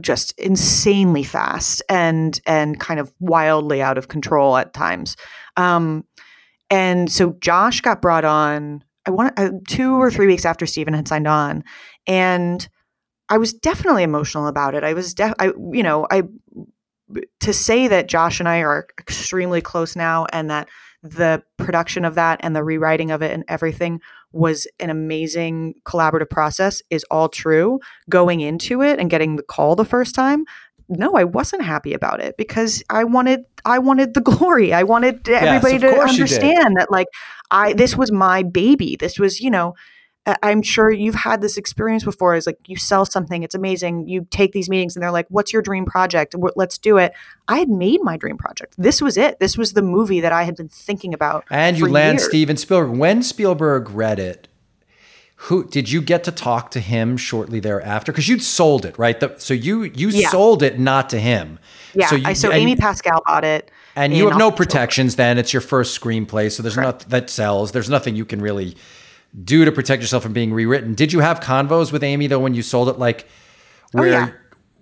[0.00, 5.16] just insanely fast and and kind of wildly out of control at times.
[5.56, 6.04] Um,
[6.70, 8.82] and so Josh got brought on.
[9.04, 11.64] I want uh, two or three weeks after Steven had signed on,
[12.06, 12.66] and
[13.28, 14.84] I was definitely emotional about it.
[14.84, 16.22] I was, def- I you know, I
[17.40, 20.68] to say that Josh and I are extremely close now, and that
[21.02, 24.00] the production of that and the rewriting of it and everything
[24.32, 27.80] was an amazing collaborative process is all true.
[28.08, 30.44] Going into it and getting the call the first time,
[30.88, 34.72] no, I wasn't happy about it because I wanted I wanted the glory.
[34.72, 37.08] I wanted everybody yes, to understand that like
[37.50, 38.96] I this was my baby.
[38.96, 39.74] This was, you know,
[40.24, 44.06] I'm sure you've had this experience before is like you sell something, it's amazing.
[44.06, 46.36] You take these meetings and they're like, what's your dream project?
[46.54, 47.12] Let's do it.
[47.48, 48.74] I had made my dream project.
[48.78, 49.40] This was it.
[49.40, 51.44] This was the movie that I had been thinking about.
[51.50, 52.28] And you land years.
[52.28, 52.96] Steven Spielberg.
[52.96, 54.46] When Spielberg read it,
[55.36, 58.12] who did you get to talk to him shortly thereafter?
[58.12, 59.18] Because you'd sold it, right?
[59.18, 60.28] The, so you you yeah.
[60.28, 61.58] sold it not to him.
[61.94, 62.06] Yeah.
[62.06, 63.72] So, you, I, so Amy Pascal bought it.
[63.96, 65.36] And you have no protections then.
[65.36, 66.52] It's your first screenplay.
[66.52, 67.72] So there's nothing that sells.
[67.72, 68.76] There's nothing you can really
[69.44, 70.94] do to protect yourself from being rewritten.
[70.94, 72.98] Did you have convos with Amy though when you sold it?
[72.98, 73.26] Like,
[73.92, 74.04] where?
[74.04, 74.30] Oh yeah.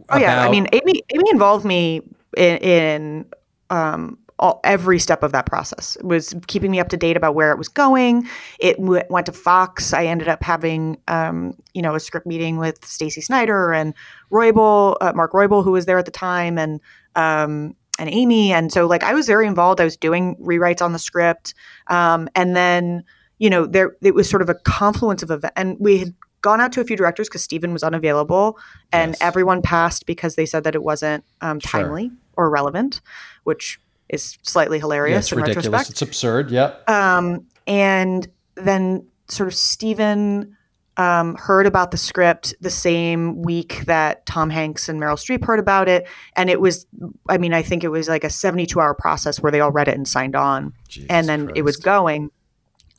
[0.08, 0.44] Oh about- yeah.
[0.46, 2.02] I mean, Amy Amy involved me
[2.36, 3.26] in, in
[3.70, 5.96] um, all, every step of that process.
[5.96, 8.26] It was keeping me up to date about where it was going.
[8.58, 9.92] It w- went to Fox.
[9.92, 13.94] I ended up having, um, you know, a script meeting with Stacey Snider and
[14.32, 16.80] Roybal, uh, Mark Roybal, who was there at the time, and
[17.14, 18.52] um, and Amy.
[18.52, 19.80] And so, like, I was very involved.
[19.80, 21.54] I was doing rewrites on the script,
[21.88, 23.04] um, and then
[23.40, 25.54] you know, there it was sort of a confluence of events.
[25.56, 28.58] And we had gone out to a few directors because Steven was unavailable,
[28.92, 29.18] and yes.
[29.20, 32.16] everyone passed because they said that it wasn't um, timely sure.
[32.36, 33.00] or relevant,
[33.44, 35.14] which is slightly hilarious.
[35.14, 35.66] Yeah, it's ridiculous.
[35.66, 35.90] Retrospect.
[35.90, 36.50] It's absurd.
[36.50, 36.88] Yep.
[36.88, 40.56] Um, and then sort of Steven
[40.96, 45.60] um, heard about the script the same week that Tom Hanks and Meryl Streep heard
[45.60, 46.86] about it, and it was,
[47.28, 49.88] I mean, I think it was like a seventy-two hour process where they all read
[49.88, 51.58] it and signed on, Jesus and then Christ.
[51.58, 52.30] it was going.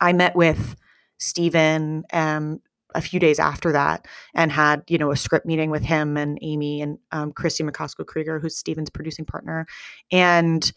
[0.01, 0.75] I met with
[1.19, 2.59] Steven um,
[2.93, 6.37] a few days after that and had you know a script meeting with him and
[6.41, 9.65] Amy and um, Kristie Macosko Krieger, who's Steven's producing partner,
[10.11, 10.71] and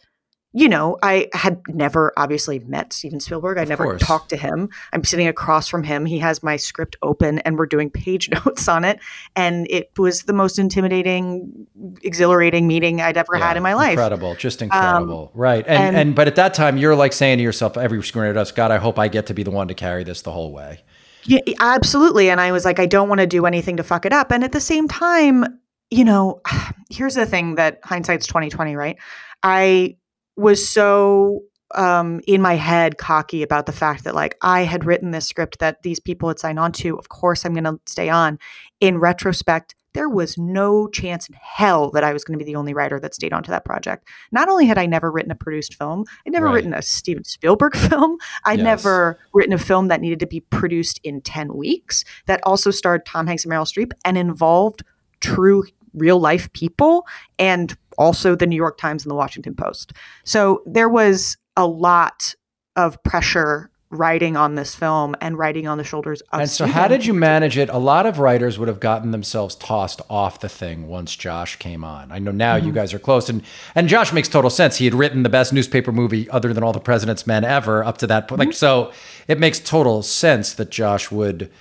[0.57, 3.57] you know, I had never obviously met Steven Spielberg.
[3.57, 4.01] I of never course.
[4.01, 4.69] talked to him.
[4.93, 6.05] I'm sitting across from him.
[6.05, 9.01] He has my script open and we're doing page notes on it.
[9.35, 11.67] And it was the most intimidating,
[12.03, 13.91] exhilarating meeting I'd ever yeah, had in my life.
[13.91, 14.33] Incredible.
[14.35, 15.31] Just um, incredible.
[15.33, 15.65] Um, right.
[15.67, 18.53] And, and, and but at that time you're like saying to yourself, every screenwriter does,
[18.53, 20.79] God, I hope I get to be the one to carry this the whole way.
[21.25, 22.29] Yeah, absolutely.
[22.29, 24.31] And I was like, I don't want to do anything to fuck it up.
[24.31, 25.59] And at the same time,
[25.91, 26.39] you know,
[26.89, 28.95] here's the thing that hindsight's 2020, right?
[29.43, 29.97] I
[30.35, 31.41] was so
[31.73, 35.59] um, in my head cocky about the fact that like I had written this script
[35.59, 36.97] that these people had signed on to.
[36.97, 38.39] Of course, I'm going to stay on.
[38.79, 42.57] In retrospect, there was no chance in hell that I was going to be the
[42.57, 44.07] only writer that stayed on to that project.
[44.31, 46.55] Not only had I never written a produced film, I'd never right.
[46.55, 48.17] written a Steven Spielberg film.
[48.43, 48.65] I'd yes.
[48.65, 53.05] never written a film that needed to be produced in 10 weeks that also starred
[53.05, 54.83] Tom Hanks and Meryl Streep and involved
[55.21, 55.63] true
[55.93, 57.07] real life people
[57.39, 59.93] and also the New York Times and the Washington Post.
[60.23, 62.35] So there was a lot
[62.75, 66.87] of pressure writing on this film and writing on the shoulders of And so how
[66.87, 67.69] did you manage it?
[67.69, 71.83] A lot of writers would have gotten themselves tossed off the thing once Josh came
[71.83, 72.11] on.
[72.11, 72.67] I know now mm-hmm.
[72.67, 73.43] you guys are close and
[73.75, 74.77] and Josh makes total sense.
[74.77, 77.97] He had written the best newspaper movie other than All the President's Men ever up
[77.99, 78.41] to that point.
[78.41, 78.49] Mm-hmm.
[78.49, 78.91] Like so
[79.27, 81.51] it makes total sense that Josh would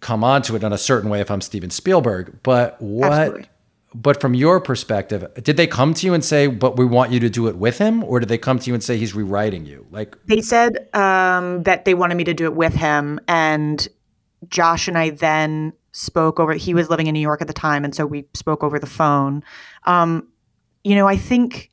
[0.00, 2.40] come onto it in a certain way if I'm Steven Spielberg.
[2.42, 3.48] But what Absolutely
[4.02, 7.20] but from your perspective, did they come to you and say, "But we want you
[7.20, 9.64] to do it with him," or did they come to you and say he's rewriting
[9.64, 9.86] you?
[9.90, 13.88] Like they said um, that they wanted me to do it with him, and
[14.48, 16.52] Josh and I then spoke over.
[16.52, 18.86] He was living in New York at the time, and so we spoke over the
[18.86, 19.42] phone.
[19.84, 20.28] Um,
[20.84, 21.70] you know, I think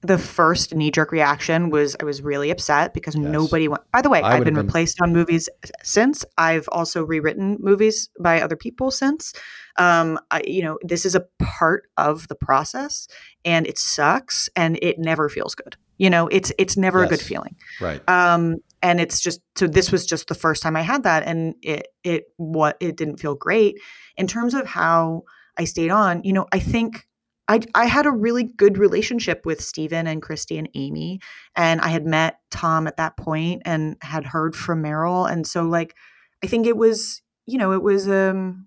[0.00, 3.24] the first knee jerk reaction was I was really upset because yes.
[3.24, 3.82] nobody went.
[3.92, 5.50] By the way, I have been, been replaced on movies
[5.82, 6.24] since.
[6.38, 9.34] I've also rewritten movies by other people since.
[9.78, 13.08] Um, I, you know, this is a part of the process,
[13.44, 15.76] and it sucks, and it never feels good.
[15.98, 17.06] You know, it's it's never yes.
[17.06, 17.56] a good feeling.
[17.80, 18.06] Right.
[18.08, 21.54] Um, and it's just so this was just the first time I had that, and
[21.62, 23.76] it it what it didn't feel great
[24.16, 25.24] in terms of how
[25.56, 26.22] I stayed on.
[26.24, 27.06] You know, I think
[27.48, 31.20] I, I had a really good relationship with Steven and Kristie and Amy.
[31.54, 35.30] And I had met Tom at that point and had heard from Meryl.
[35.30, 35.94] And so like
[36.42, 38.66] I think it was, you know, it was um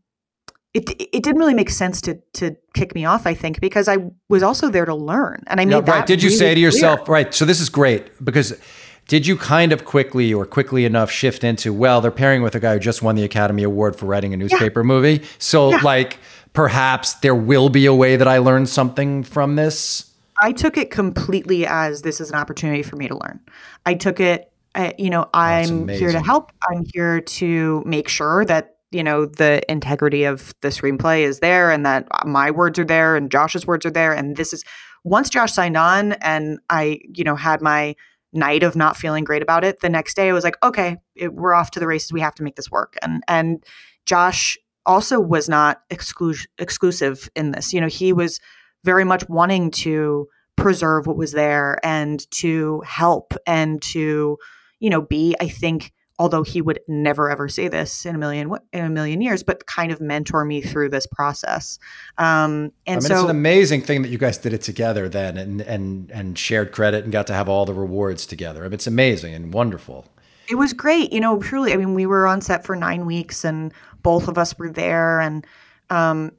[0.74, 3.26] it it didn't really make sense to to kick me off.
[3.26, 3.98] I think because I
[4.28, 6.06] was also there to learn, and I made yeah, right.
[6.06, 7.14] Did you really say to yourself, clear.
[7.14, 7.34] right?
[7.34, 8.60] So this is great because
[9.08, 12.60] did you kind of quickly or quickly enough shift into well, they're pairing with a
[12.60, 14.86] guy who just won the Academy Award for writing a newspaper yeah.
[14.86, 15.82] movie, so yeah.
[15.82, 16.20] like
[16.54, 20.12] perhaps there will be a way that I learn something from this.
[20.42, 23.40] I took it completely as this is an opportunity for me to learn.
[23.86, 26.52] I took it, uh, you know, I'm here to help.
[26.70, 31.72] I'm here to make sure that you know the integrity of the screenplay is there
[31.72, 34.14] and that uh, my words are there and Josh's words are there.
[34.14, 34.64] And this is
[35.04, 37.96] once Josh signed on and I you know had my
[38.34, 41.34] night of not feeling great about it the next day I was like okay it,
[41.34, 42.14] we're off to the races.
[42.14, 42.98] We have to make this work.
[43.02, 43.64] And and
[44.06, 47.74] Josh also was not exclu- exclusive in this.
[47.74, 48.40] You know he was
[48.84, 54.38] very much wanting to preserve what was there and to help and to
[54.80, 58.54] you know be I think although he would never ever say this in a million
[58.74, 61.80] in a million years, but kind of mentor me through this process.
[62.18, 65.10] Um, and I mean, so it's an amazing thing that you guys did it together
[65.10, 68.62] then, and and and shared credit and got to have all the rewards together.
[68.62, 70.06] I mean, it's amazing and wonderful.
[70.50, 71.40] It was great, you know.
[71.40, 74.70] Truly, I mean, we were on set for nine weeks, and both of us were
[74.70, 75.22] there.
[75.22, 75.48] And
[75.90, 76.34] um,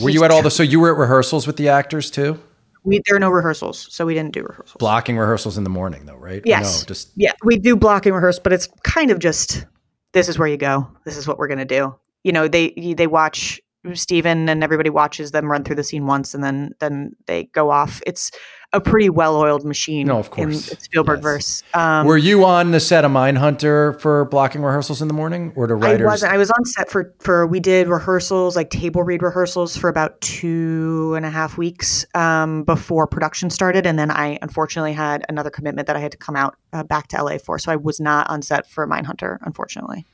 [0.00, 0.50] were you at all the?
[0.50, 2.40] So you were at rehearsals with the actors too?
[2.86, 4.76] We there are no rehearsals, so we didn't do rehearsals.
[4.78, 6.40] Blocking rehearsals in the morning, though, right?
[6.44, 6.82] Yes.
[6.82, 9.66] No, just yeah, we do blocking rehearsals, but it's kind of just
[10.12, 10.88] this is where you go.
[11.04, 11.94] This is what we're gonna do.
[12.22, 13.60] You know, they they watch
[13.94, 17.70] Steven and everybody watches them run through the scene once and then then they go
[17.70, 18.02] off.
[18.06, 18.30] It's
[18.72, 20.06] a pretty well-oiled machine.
[20.08, 20.68] No, of course.
[20.68, 21.62] In Spielberg verse.
[21.74, 25.66] Um, Were you on the set of Mindhunter for blocking rehearsals in the morning, or
[25.66, 26.02] to writers?
[26.02, 26.32] I wasn't.
[26.32, 30.20] I was on set for for we did rehearsals, like table read rehearsals, for about
[30.20, 35.50] two and a half weeks um, before production started, and then I unfortunately had another
[35.50, 38.00] commitment that I had to come out uh, back to LA for, so I was
[38.00, 40.04] not on set for Mindhunter, unfortunately.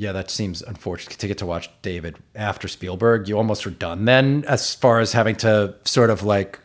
[0.00, 3.28] Yeah, that seems unfortunate to get to watch David after Spielberg.
[3.28, 6.58] You almost are done then, as far as having to sort of like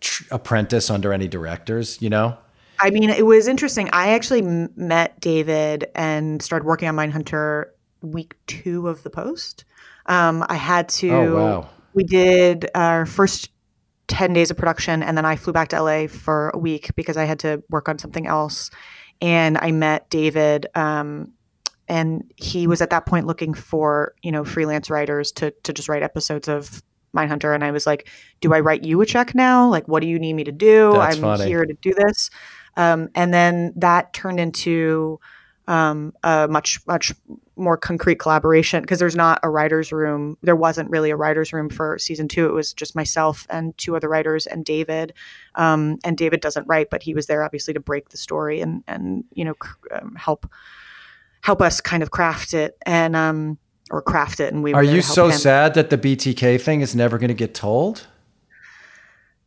[0.00, 2.36] tr- apprentice under any directors, you know?
[2.80, 3.88] I mean, it was interesting.
[3.94, 7.70] I actually m- met David and started working on Mindhunter
[8.02, 9.64] week two of the post.
[10.04, 11.10] Um, I had to.
[11.12, 11.68] Oh, wow.
[11.94, 13.48] We did our first
[14.08, 17.16] 10 days of production, and then I flew back to LA for a week because
[17.16, 18.68] I had to work on something else.
[19.22, 20.66] And I met David.
[20.74, 21.32] Um,
[21.88, 25.88] and he was at that point looking for you know freelance writers to to just
[25.88, 26.82] write episodes of
[27.14, 28.08] Mindhunter, and I was like,
[28.40, 29.68] "Do I write you a check now?
[29.68, 30.92] Like, what do you need me to do?
[30.92, 31.46] That's I'm funny.
[31.46, 32.30] here to do this."
[32.76, 35.20] Um, and then that turned into
[35.68, 37.12] um, a much much
[37.56, 40.36] more concrete collaboration because there's not a writers room.
[40.42, 42.46] There wasn't really a writers room for season two.
[42.46, 45.12] It was just myself and two other writers and David.
[45.54, 48.82] Um, and David doesn't write, but he was there obviously to break the story and
[48.88, 49.54] and you know
[49.92, 50.50] um, help
[51.42, 53.58] help us kind of craft it and um
[53.90, 55.32] or craft it and we are you so him.
[55.32, 58.06] sad that the btk thing is never going to get told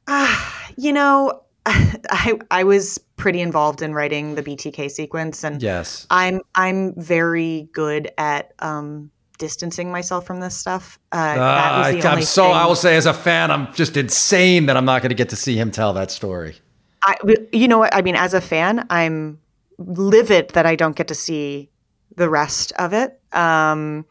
[0.07, 5.61] ah uh, you know I I was pretty involved in writing the BTK sequence, and
[5.63, 10.99] yes, I'm I'm very good at um, distancing myself from this stuff.
[11.11, 12.53] Uh, uh, I'm so thing.
[12.53, 15.29] I will say as a fan, I'm just insane that I'm not going to get
[15.29, 16.55] to see him tell that story.
[17.01, 17.15] I,
[17.51, 18.15] you know what I mean?
[18.15, 19.39] As a fan, I'm
[19.79, 21.69] livid that I don't get to see
[22.15, 23.19] the rest of it.
[23.31, 24.05] Um,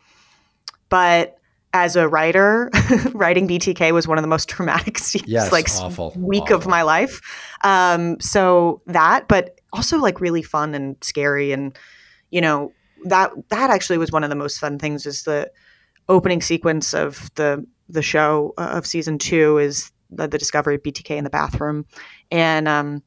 [0.88, 1.38] but
[1.74, 2.70] as a writer,
[3.12, 6.56] writing BTK was one of the most traumatic scenes, yes, like awful, week awful.
[6.56, 7.20] of my life.
[7.64, 11.76] Um, so that, but also like really fun and scary, and
[12.30, 12.72] you know
[13.04, 15.04] that that actually was one of the most fun things.
[15.04, 15.50] Is the
[16.08, 20.82] opening sequence of the the show uh, of season two is the, the, discovery of
[20.82, 21.86] BTK in the bathroom,
[22.30, 23.02] and um,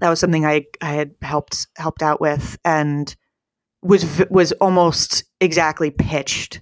[0.00, 3.14] that was something I I had helped helped out with, and
[3.82, 6.60] was was almost exactly pitched,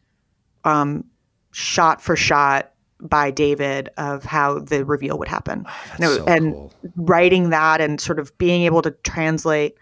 [0.64, 1.04] um,
[1.52, 5.64] shot for shot by David of how the reveal would happen.
[6.00, 6.72] Oh, so and cool.
[6.96, 9.76] writing that and sort of being able to translate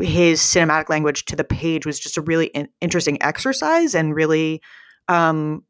[0.00, 4.60] his cinematic language to the page was just a really in- interesting exercise and really
[5.08, 5.62] um,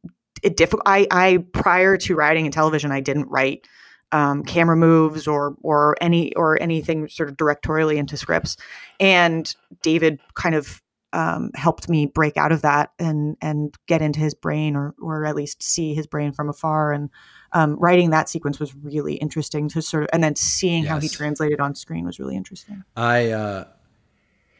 [0.54, 0.82] difficult.
[0.86, 3.66] I, I prior to writing in television, I didn't write
[4.12, 8.56] um, camera moves or or any or anything sort of directorially into scripts.
[9.00, 9.52] And
[9.82, 10.82] David kind of
[11.12, 15.24] um, helped me break out of that and and get into his brain or or
[15.24, 16.92] at least see his brain from afar.
[16.92, 17.10] And
[17.52, 20.90] um, writing that sequence was really interesting to sort of, and then seeing yes.
[20.90, 22.84] how he translated on screen was really interesting.
[22.96, 23.30] I.
[23.30, 23.64] Uh,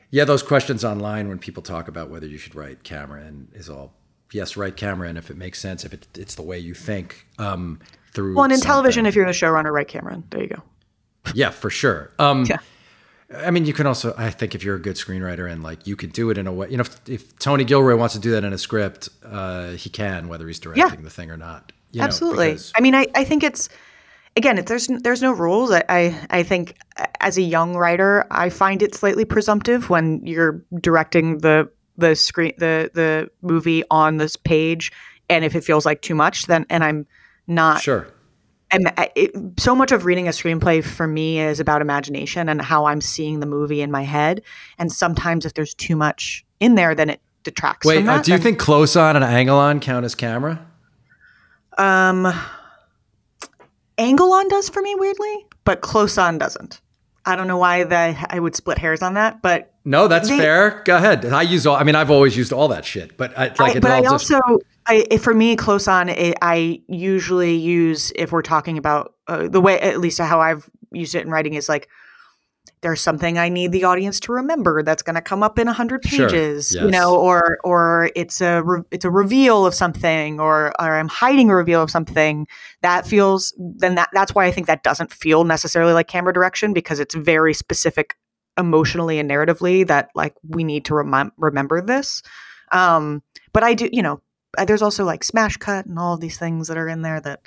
[0.09, 3.69] yeah, those questions online when people talk about whether you should write camera and is
[3.69, 3.93] all
[4.33, 7.27] yes, write camera and if it makes sense, if it, it's the way you think.
[7.39, 7.81] Um,
[8.17, 8.35] through.
[8.35, 8.73] Well, and in something.
[8.73, 10.25] television, if you're the showrunner, write Cameron.
[10.31, 10.63] There you go.
[11.35, 12.11] Yeah, for sure.
[12.19, 12.59] Um, yeah.
[13.37, 15.97] I mean, you can also, I think, if you're a good screenwriter and like you
[15.97, 18.31] can do it in a way, you know, if, if Tony Gilroy wants to do
[18.33, 21.05] that in a script, uh, he can, whether he's directing yeah.
[21.05, 21.73] the thing or not.
[21.99, 22.55] Absolutely.
[22.55, 23.69] Know, I mean, I, I think it's
[24.37, 25.71] again, there's there's no rules.
[25.71, 26.77] I, I, I think
[27.21, 32.53] as a young writer, I find it slightly presumptive when you're directing the the screen
[32.59, 34.93] the the movie on this page,
[35.29, 37.07] and if it feels like too much, then and I'm
[37.47, 38.13] not sure
[38.71, 42.87] and it, so much of reading a screenplay for me is about imagination and how
[42.87, 44.43] I'm seeing the movie in my head.
[44.79, 47.87] And sometimes if there's too much in there, then it detracts.
[47.87, 50.67] Wait, uh, do you think close on and angle on count as camera?
[51.79, 52.33] Um,
[53.99, 56.81] angle on does for me weirdly, but close on doesn't.
[57.25, 60.37] I don't know why that I would split hairs on that, but no, that's they,
[60.37, 60.83] fair.
[60.85, 61.25] Go ahead.
[61.25, 61.77] I use all.
[61.77, 64.41] I mean, I've always used all that shit, but I, like, I, but I also
[64.85, 69.61] I, for me, close on, it, I usually use if we're talking about uh, the
[69.61, 71.89] way, at least how I've used it in writing, is like
[72.81, 75.73] there's something I need the audience to remember that's going to come up in a
[75.73, 76.83] hundred pages, sure.
[76.83, 76.85] yes.
[76.85, 81.09] you know, or or it's a re- it's a reveal of something, or or I'm
[81.09, 82.49] hiding a reveal of something
[82.83, 86.73] that feels then that that's why I think that doesn't feel necessarily like camera direction
[86.73, 88.17] because it's very specific
[88.59, 92.23] emotionally and narratively that like we need to rem- remember this.
[92.73, 94.21] Um, but I do, you know,
[94.67, 97.41] there's also like smash cut and all of these things that are in there that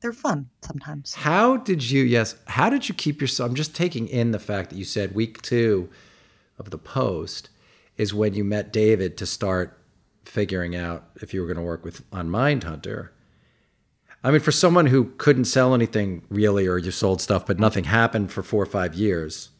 [0.00, 1.14] they're fun sometimes.
[1.14, 2.02] How did you?
[2.02, 2.36] Yes.
[2.46, 3.48] How did you keep yourself?
[3.48, 5.88] I'm just taking in the fact that you said week two
[6.58, 7.50] of the post
[7.96, 9.78] is when you met David to start
[10.24, 13.10] figuring out if you were going to work with on Mindhunter.
[14.22, 17.84] I mean, for someone who couldn't sell anything really, or you sold stuff, but nothing
[17.84, 19.50] happened for four or five years,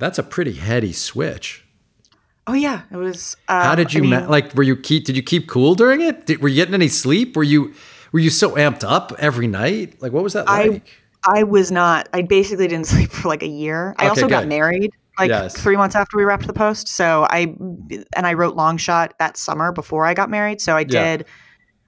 [0.00, 1.64] that's a pretty heady switch.
[2.46, 3.36] Oh yeah, it was.
[3.48, 4.54] Um, How did you I mean, ma- like?
[4.54, 5.04] Were you keep?
[5.04, 6.26] Did you keep cool during it?
[6.26, 7.36] Did, were you getting any sleep?
[7.36, 7.74] Were you
[8.12, 10.02] were you so amped up every night?
[10.02, 10.88] Like, what was that like?
[11.24, 12.08] I I was not.
[12.12, 13.94] I basically didn't sleep for like a year.
[13.98, 14.30] I okay, also good.
[14.30, 15.60] got married like yes.
[15.60, 16.88] three months after we wrapped the post.
[16.88, 17.54] So I
[18.16, 20.60] and I wrote long shot that summer before I got married.
[20.60, 21.20] So I did.
[21.20, 21.32] Yeah.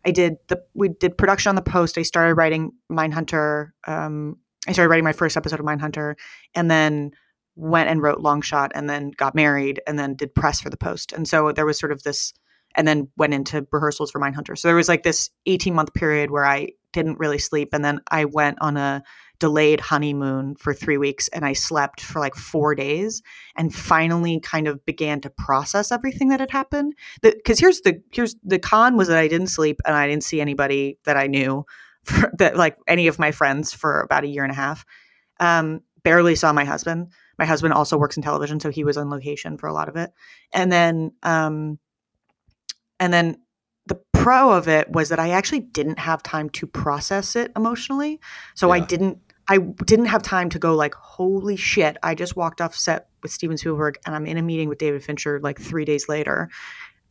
[0.05, 1.97] I did the we did production on the post.
[1.97, 3.71] I started writing Mindhunter.
[3.87, 4.37] Um,
[4.69, 6.17] I started writing my first episode of Mindhunter,
[6.55, 7.13] and then
[7.57, 10.77] went and wrote long shot and then got married and then did press for the
[10.77, 11.13] post.
[11.13, 12.33] And so there was sort of this
[12.75, 14.57] and then went into rehearsals for mindhunter.
[14.57, 18.01] So there was like this 18 month period where i didn't really sleep and then
[18.11, 19.03] i went on a
[19.39, 23.23] delayed honeymoon for three weeks and i slept for like four days
[23.57, 26.95] and finally kind of began to process everything that had happened.
[27.23, 30.41] Because here's the here's the con was that i didn't sleep and i didn't see
[30.41, 31.65] anybody that i knew
[32.05, 34.85] for, that like any of my friends for about a year and a half.
[35.41, 37.09] Um, barely saw my husband
[37.43, 39.97] my husband also works in television, so he was on location for a lot of
[39.97, 40.13] it.
[40.53, 41.81] And then, um,
[43.01, 43.39] and then
[43.87, 48.21] the pro of it was that I actually didn't have time to process it emotionally.
[48.55, 48.75] So yeah.
[48.75, 49.19] I didn't,
[49.49, 51.97] I didn't have time to go like, holy shit!
[52.05, 55.03] I just walked off set with Steven Spielberg, and I'm in a meeting with David
[55.03, 56.49] Fincher like three days later.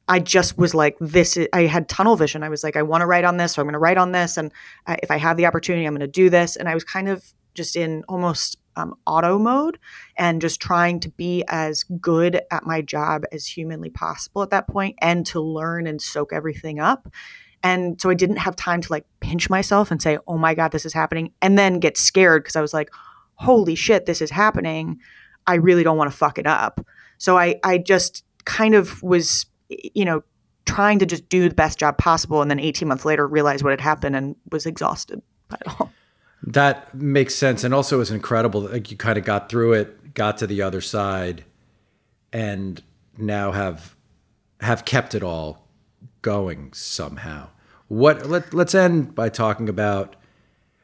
[0.07, 1.36] I just was like, this.
[1.36, 2.41] Is, I had tunnel vision.
[2.41, 4.13] I was like, I want to write on this, so I'm going to write on
[4.13, 4.49] this, and
[4.88, 6.55] uh, if I have the opportunity, I'm going to do this.
[6.55, 7.21] And I was kind of
[7.53, 9.78] just in almost um, auto mode
[10.17, 14.67] and just trying to be as good at my job as humanly possible at that
[14.67, 17.11] point and to learn and soak everything up.
[17.63, 20.72] And so I didn't have time to like pinch myself and say, oh my God,
[20.72, 21.32] this is happening.
[21.41, 22.89] And then get scared because I was like,
[23.36, 24.99] holy shit, this is happening.
[25.47, 26.86] I really don't want to fuck it up.
[27.17, 30.24] So I, I just kind of was, you know,
[30.65, 32.41] trying to just do the best job possible.
[32.41, 35.91] And then 18 months later, realized what had happened and was exhausted by it all.
[36.44, 40.14] That makes sense, and also it's incredible that like, you kind of got through it,
[40.14, 41.46] got to the other side,
[42.34, 42.82] and
[43.18, 43.96] now have
[44.60, 45.68] have kept it all
[46.22, 47.50] going somehow.
[47.88, 50.16] What let let's end by talking about.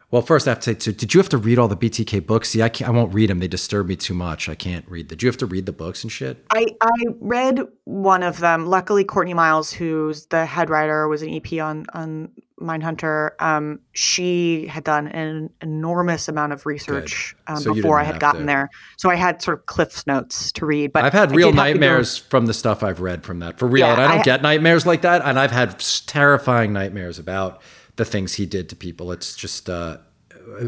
[0.10, 2.26] Well, first I have to say, so did you have to read all the BTK
[2.26, 2.51] books?
[2.51, 4.47] See, I can't, I won't read them; they disturb me too much.
[4.47, 5.10] I can't read.
[5.10, 6.45] Did you have to read the books and shit?
[6.53, 8.68] I I read one of them.
[8.68, 14.66] Luckily, Courtenay Miles, who's the head writer, was an EP on on Mindhunter, um, she
[14.66, 18.47] had done an enormous amount of research um, so before I had gotten to.
[18.47, 18.70] there.
[18.97, 20.91] So I had sort of Cliff's notes to read.
[20.91, 23.60] But I've had real nightmares from the stuff I've read from that.
[23.60, 25.22] For real, yeah, and I don't I, get nightmares like that.
[25.24, 27.62] And I've had terrifying nightmares about
[27.95, 29.12] the things he did to people.
[29.12, 29.97] It's just, uh,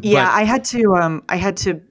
[0.02, 0.26] yeah.
[0.26, 1.82] But, I had to, um, I had to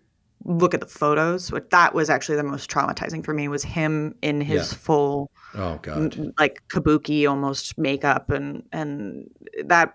[0.44, 1.50] look at the photos.
[1.50, 4.78] But that was actually the most traumatizing for me was him in his yeah.
[4.78, 6.32] full Oh god.
[6.38, 9.30] Like kabuki almost makeup and and
[9.64, 9.92] that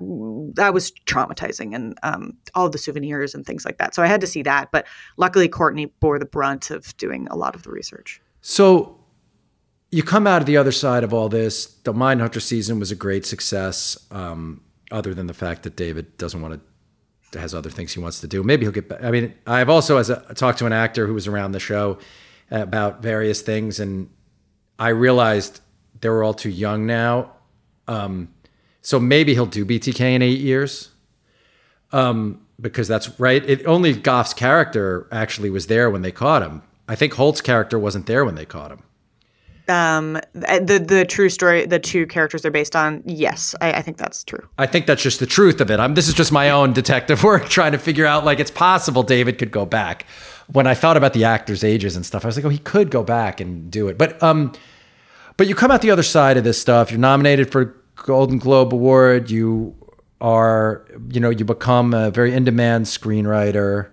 [0.55, 3.93] that was traumatizing and um, all the souvenirs and things like that.
[3.93, 4.85] So I had to see that, but
[5.17, 8.21] luckily Courtenay bore the brunt of doing a lot of the research.
[8.41, 8.99] So
[9.91, 11.67] you come out of the other side of all this.
[11.83, 16.41] The Mindhunter season was a great success, um, other than the fact that David doesn't
[16.41, 18.43] want to has other things he wants to do.
[18.43, 19.03] Maybe he'll get back.
[19.03, 21.97] I mean, I've also as a, talked to an actor who was around the show
[22.51, 24.09] about various things, and
[24.79, 25.61] I realized
[26.01, 27.31] they were all too young now.
[27.87, 28.33] Um,
[28.81, 30.89] so maybe he'll do BTK in eight years.
[31.91, 33.47] Um, because that's right.
[33.47, 36.63] It only Groff's character actually was there when they caught him.
[36.87, 38.83] I think Holt's character wasn't there when they caught him.
[39.69, 43.01] Um, the the true story, the two characters they're based on.
[43.05, 44.45] Yes, I, I think that's true.
[44.57, 45.79] I think that's just the truth of it.
[45.79, 45.93] I'm.
[45.93, 49.37] This is just my own detective work, trying to figure out like it's possible David
[49.37, 50.05] could go back.
[50.51, 52.91] When I thought about the actors' ages and stuff, I was like, oh, he could
[52.91, 53.97] go back and do it.
[53.97, 54.51] But um,
[55.37, 56.91] but you come out the other side of this stuff.
[56.91, 59.29] You're nominated for Golden Globe Award.
[59.29, 59.75] You
[60.21, 63.89] are, you know, you become a very in demand screenwriter.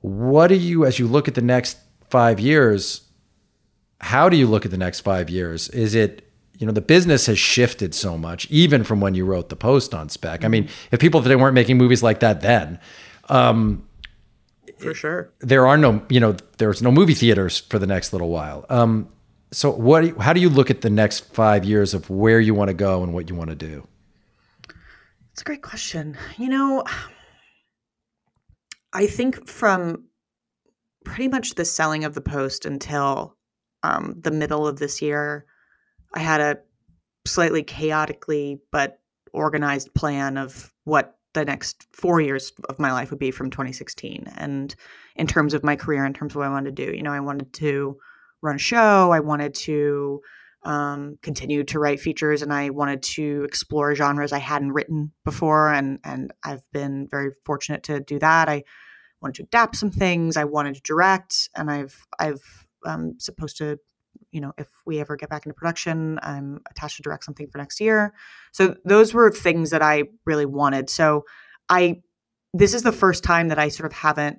[0.00, 1.78] What do you, as you look at the next
[2.10, 3.02] five years,
[4.00, 5.68] how do you look at the next five years?
[5.68, 6.28] Is it,
[6.58, 9.94] you know, the business has shifted so much, even from when you wrote the post
[9.94, 10.44] on spec.
[10.44, 12.78] I mean, if people they weren't making movies like that then,
[13.28, 13.86] um,
[14.82, 18.28] for sure, there are no, you know, there's no movie theaters for the next little
[18.28, 18.66] while.
[18.68, 19.08] Um,
[19.52, 20.16] so, what?
[20.18, 23.02] How do you look at the next five years of where you want to go
[23.02, 23.86] and what you want to do?
[25.32, 26.16] It's a great question.
[26.38, 26.84] You know,
[28.92, 30.04] I think from
[31.04, 33.36] pretty much the selling of the post until
[33.82, 35.46] um, the middle of this year,
[36.14, 36.58] I had a
[37.26, 39.00] slightly chaotically but
[39.32, 44.32] organized plan of what the next four years of my life would be from 2016.
[44.36, 44.74] And
[45.16, 47.12] in terms of my career, in terms of what I wanted to do, you know,
[47.12, 47.96] I wanted to
[48.42, 50.20] run a show, I wanted to
[50.64, 55.72] um, continued to write features and I wanted to explore genres I hadn't written before.
[55.72, 58.48] And, and I've been very fortunate to do that.
[58.48, 58.62] I
[59.20, 60.36] wanted to adapt some things.
[60.36, 62.42] I wanted to direct and I've, I've,
[62.86, 63.78] um, supposed to,
[64.30, 67.58] you know, if we ever get back into production, I'm attached to direct something for
[67.58, 68.14] next year.
[68.52, 70.88] So those were things that I really wanted.
[70.90, 71.24] So
[71.68, 72.02] I,
[72.54, 74.38] this is the first time that I sort of haven't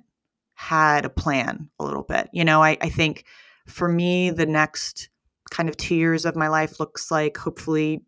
[0.54, 2.28] had a plan a little bit.
[2.32, 3.24] You know, I, I think
[3.66, 5.08] for me, the next
[5.50, 8.04] kind of two years of my life looks like hopefully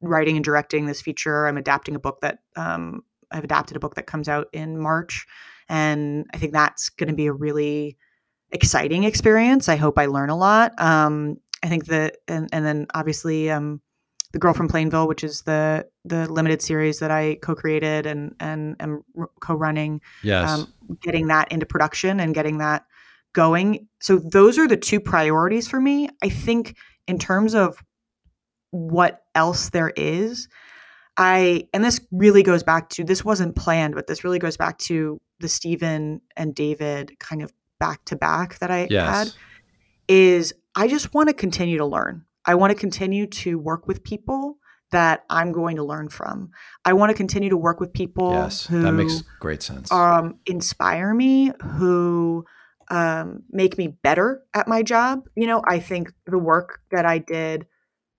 [0.00, 1.46] writing and directing this feature.
[1.46, 5.26] I'm adapting a book that um, I've adapted a book that comes out in March.
[5.68, 7.96] And I think that's going to be a really
[8.50, 9.68] exciting experience.
[9.68, 10.72] I hope I learn a lot.
[10.80, 13.80] Um, I think that, and, and then obviously, um,
[14.34, 18.74] the Girl from Plainville, which is the the limited series that I co-created and and
[18.80, 19.04] am
[19.40, 20.00] co-running.
[20.24, 22.84] Yes, um, getting that into production and getting that
[23.32, 23.86] going.
[24.00, 26.08] So those are the two priorities for me.
[26.20, 26.76] I think
[27.06, 27.76] in terms of
[28.72, 30.48] what else there is,
[31.16, 34.78] I and this really goes back to this wasn't planned, but this really goes back
[34.78, 37.52] to the Steven and David kind of
[37.84, 39.06] back to back that I yes.
[39.14, 39.32] had
[40.08, 42.24] is I just want to continue to learn.
[42.46, 44.56] I want to continue to work with people
[44.90, 46.50] that I'm going to learn from.
[46.84, 49.92] I want to continue to work with people yes, who that makes great sense.
[49.92, 52.44] Um, inspire me, who
[52.90, 55.24] um, make me better at my job.
[55.36, 57.66] You know, I think the work that I did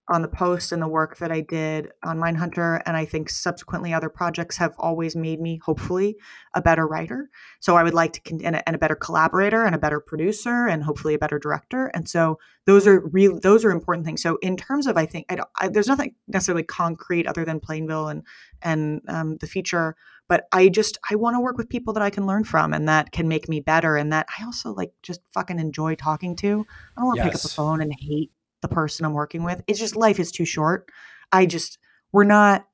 [0.08, 3.94] on the post and the work that I did on Mindhunter, and I think subsequently
[3.94, 6.18] other projects have always made me, hopefully,
[6.54, 7.30] a better writer.
[7.60, 10.00] So I would like to, con- and, a, and a better collaborator, and a better
[10.00, 11.88] producer, and hopefully a better director.
[11.88, 14.22] And so those are real; those are important things.
[14.22, 18.08] So in terms of, I think I I, there's nothing necessarily concrete other than Plainville
[18.08, 18.24] and
[18.62, 19.96] and um, the feature
[20.28, 22.88] but I just I want to work with people that I can learn from and
[22.88, 26.66] that can make me better and that I also like just fucking enjoy talking to.
[26.98, 27.28] I don't want to yes.
[27.28, 28.32] pick up the phone and hate
[28.68, 29.64] the person I'm working with.
[29.68, 30.90] It's just life is too short.
[31.32, 31.78] I just
[32.12, 32.66] we're not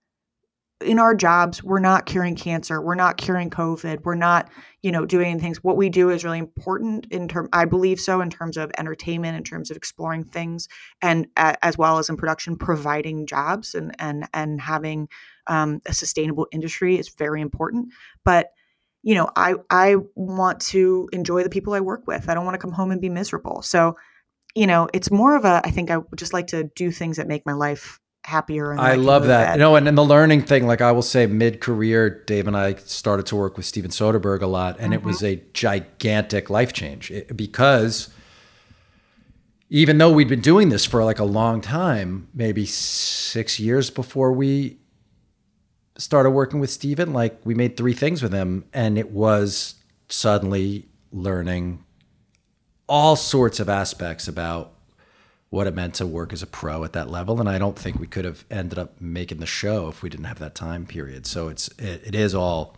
[0.82, 4.50] in our jobs, we're not curing cancer, we're not curing COVID, we're not,
[4.82, 5.64] you know, doing things.
[5.64, 7.50] What we do is really important in term.
[7.54, 10.68] I believe so in terms of entertainment, in terms of exploring things,
[11.02, 15.08] and as well as in production, providing jobs and and and having
[15.48, 17.90] um, a sustainable industry is very important.
[18.24, 18.52] But
[19.04, 22.30] you know, I I want to enjoy the people I work with.
[22.30, 23.62] I don't want to come home and be miserable.
[23.62, 23.98] So,
[24.56, 25.62] you know, it's more of a.
[25.64, 28.78] I think I would just like to do things that make my life happier.
[28.78, 29.54] I, I love that.
[29.54, 32.56] You know, and, and the learning thing, like I will say, mid career, Dave and
[32.56, 34.94] I started to work with Steven Soderbergh a lot, and mm-hmm.
[34.94, 38.10] it was a gigantic life change it, because
[39.70, 44.34] even though we'd been doing this for like a long time, maybe six years before
[44.34, 44.78] we
[45.98, 49.76] started working with Steven, like we made three things with him, and it was
[50.10, 51.86] suddenly learning
[52.92, 54.74] all sorts of aspects about
[55.50, 57.40] what it meant to work as a pro at that level.
[57.40, 60.26] And I don't think we could have ended up making the show if we didn't
[60.26, 61.26] have that time period.
[61.26, 62.76] So it's it, it is all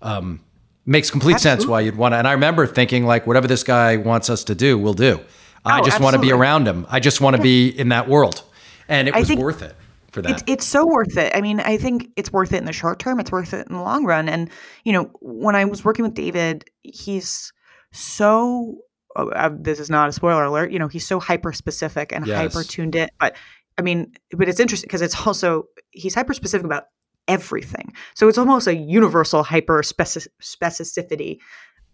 [0.00, 0.40] um,
[0.86, 1.60] makes complete absolutely.
[1.60, 2.16] sense why you'd want to.
[2.16, 5.20] And I remember thinking like, whatever this guy wants us to do, we'll do.
[5.66, 6.86] I oh, just want to be around him.
[6.88, 8.42] I just want to be in that world,
[8.88, 9.76] and it was worth it.
[10.12, 10.30] for that.
[10.30, 11.30] It's, it's so worth it.
[11.36, 13.20] I mean, I think it's worth it in the short term.
[13.20, 14.30] It's worth it in the long run.
[14.30, 14.48] And
[14.82, 17.52] you know, when I was working with David, he's
[17.92, 18.78] so.
[19.16, 20.72] Oh, uh, this is not a spoiler alert.
[20.72, 22.36] You know, he's so hyper specific and yes.
[22.36, 23.08] hyper tuned in.
[23.18, 23.36] But
[23.78, 26.84] I mean, but it's interesting because it's also he's hyper specific about
[27.28, 27.92] everything.
[28.14, 31.38] So it's almost a universal hyper specificity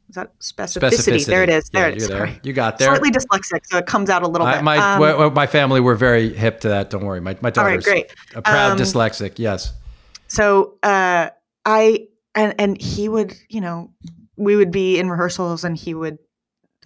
[0.09, 0.81] is that specificity?
[0.81, 1.27] specificity.
[1.27, 1.69] There it is.
[1.69, 2.09] There yeah, it is.
[2.09, 2.40] There.
[2.43, 2.89] You got there.
[2.89, 4.65] Slightly dyslexic, so it comes out a little I, bit.
[4.65, 6.89] My um, w- my family were very hip to that.
[6.89, 7.20] Don't worry.
[7.20, 8.15] My my daughter's right, great.
[8.35, 9.39] a proud um, dyslexic.
[9.39, 9.73] Yes.
[10.28, 11.28] So uh,
[11.66, 13.93] I and and he would you know
[14.36, 16.19] we would be in rehearsals and he would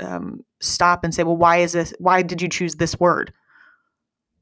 [0.00, 1.92] um, stop and say, well, why is this?
[1.98, 3.32] Why did you choose this word?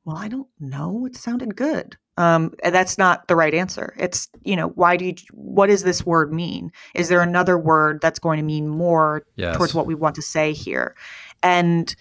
[0.04, 1.06] Well, I don't know.
[1.06, 1.96] It sounded good.
[2.16, 3.94] Um, that's not the right answer.
[3.96, 6.70] It's, you know, why do you, what does this word mean?
[6.94, 9.56] Is there another word that's going to mean more yes.
[9.56, 10.96] towards what we want to say here?
[11.42, 11.94] And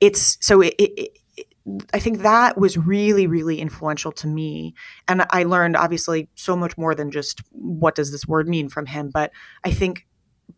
[0.00, 1.46] it's, so it, it, it,
[1.94, 4.74] I think that was really, really influential to me.
[5.08, 8.86] And I learned obviously so much more than just what does this word mean from
[8.86, 9.10] him.
[9.10, 9.30] But
[9.64, 10.06] I think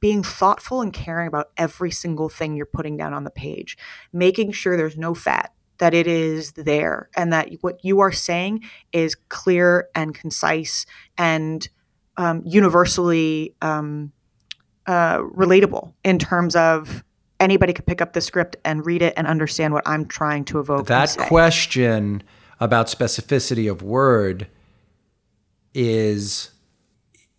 [0.04, 3.78] being thoughtful and caring about every single thing you're putting down on the page,
[4.12, 8.62] making sure there's no fat, that it is there and that what you are saying
[8.92, 10.84] is clear and concise
[11.16, 11.70] and
[12.18, 14.12] um, universally um,
[14.86, 17.02] uh, relatable in terms of
[17.40, 20.60] anybody could pick up the script and read it and understand what I'm trying to
[20.60, 20.86] evoke.
[20.86, 22.22] That question
[22.60, 24.48] about specificity of word
[25.72, 26.50] is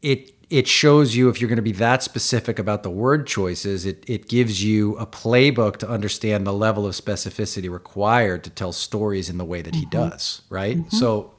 [0.01, 3.85] it it shows you if you're going to be that specific about the word choices,
[3.85, 8.71] it, it gives you a playbook to understand the level of specificity required to tell
[8.71, 9.81] stories in the way that mm-hmm.
[9.81, 10.77] he does, right?
[10.77, 10.95] Mm-hmm.
[10.95, 11.33] So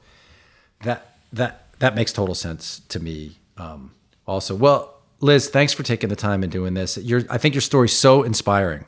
[0.83, 3.37] that that that makes total sense to me.
[3.57, 3.91] Um,
[4.25, 6.97] also, well, Liz, thanks for taking the time and doing this.
[6.97, 8.85] Your I think your story's so inspiring.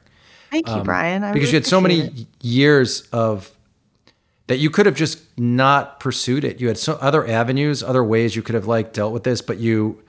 [0.52, 1.24] Thank you, um, Brian.
[1.24, 2.28] I because really you had so many it.
[2.41, 3.56] years of
[4.48, 6.60] that you could have just not pursued it.
[6.60, 9.60] You had so other avenues, other ways you could have like dealt with this, but
[9.60, 10.04] you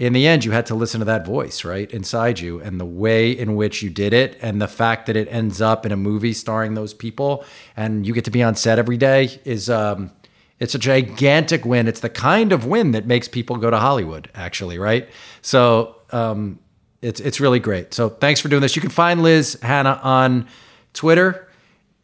[0.00, 2.86] in the end, you had to listen to that voice, right, inside you, and the
[2.86, 5.96] way in which you did it, and the fact that it ends up in a
[5.96, 7.44] movie starring those people,
[7.76, 10.10] and you get to be on set every day is um,
[10.58, 11.86] it's a gigantic win.
[11.86, 15.06] It's the kind of win that makes people go to Hollywood, actually, right?
[15.42, 16.60] So um,
[17.02, 17.92] it's it's really great.
[17.92, 18.76] So thanks for doing this.
[18.76, 20.48] You can find Liz Hannah on
[20.94, 21.46] Twitter.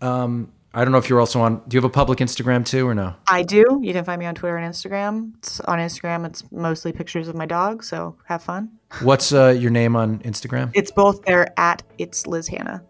[0.03, 1.63] Um, I don't know if you're also on.
[1.67, 3.15] Do you have a public Instagram too, or no?
[3.27, 3.81] I do.
[3.83, 5.33] You can find me on Twitter and Instagram.
[5.39, 7.83] It's, on Instagram, it's mostly pictures of my dog.
[7.83, 8.71] So have fun.
[9.01, 10.71] What's uh, your name on Instagram?
[10.75, 12.85] It's both there at it's Liz Hannah.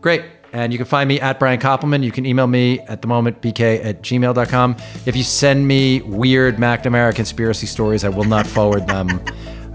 [0.00, 0.24] Great.
[0.52, 2.02] And you can find me at Brian Koppelman.
[2.02, 4.76] You can email me at the moment, bk at gmail.com.
[5.06, 9.24] If you send me weird McNamara conspiracy stories, I will not forward them.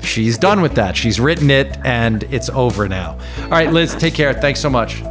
[0.02, 0.98] She's done with that.
[0.98, 3.18] She's written it and it's over now.
[3.44, 4.34] All right, Liz, take care.
[4.34, 5.02] Thanks so much.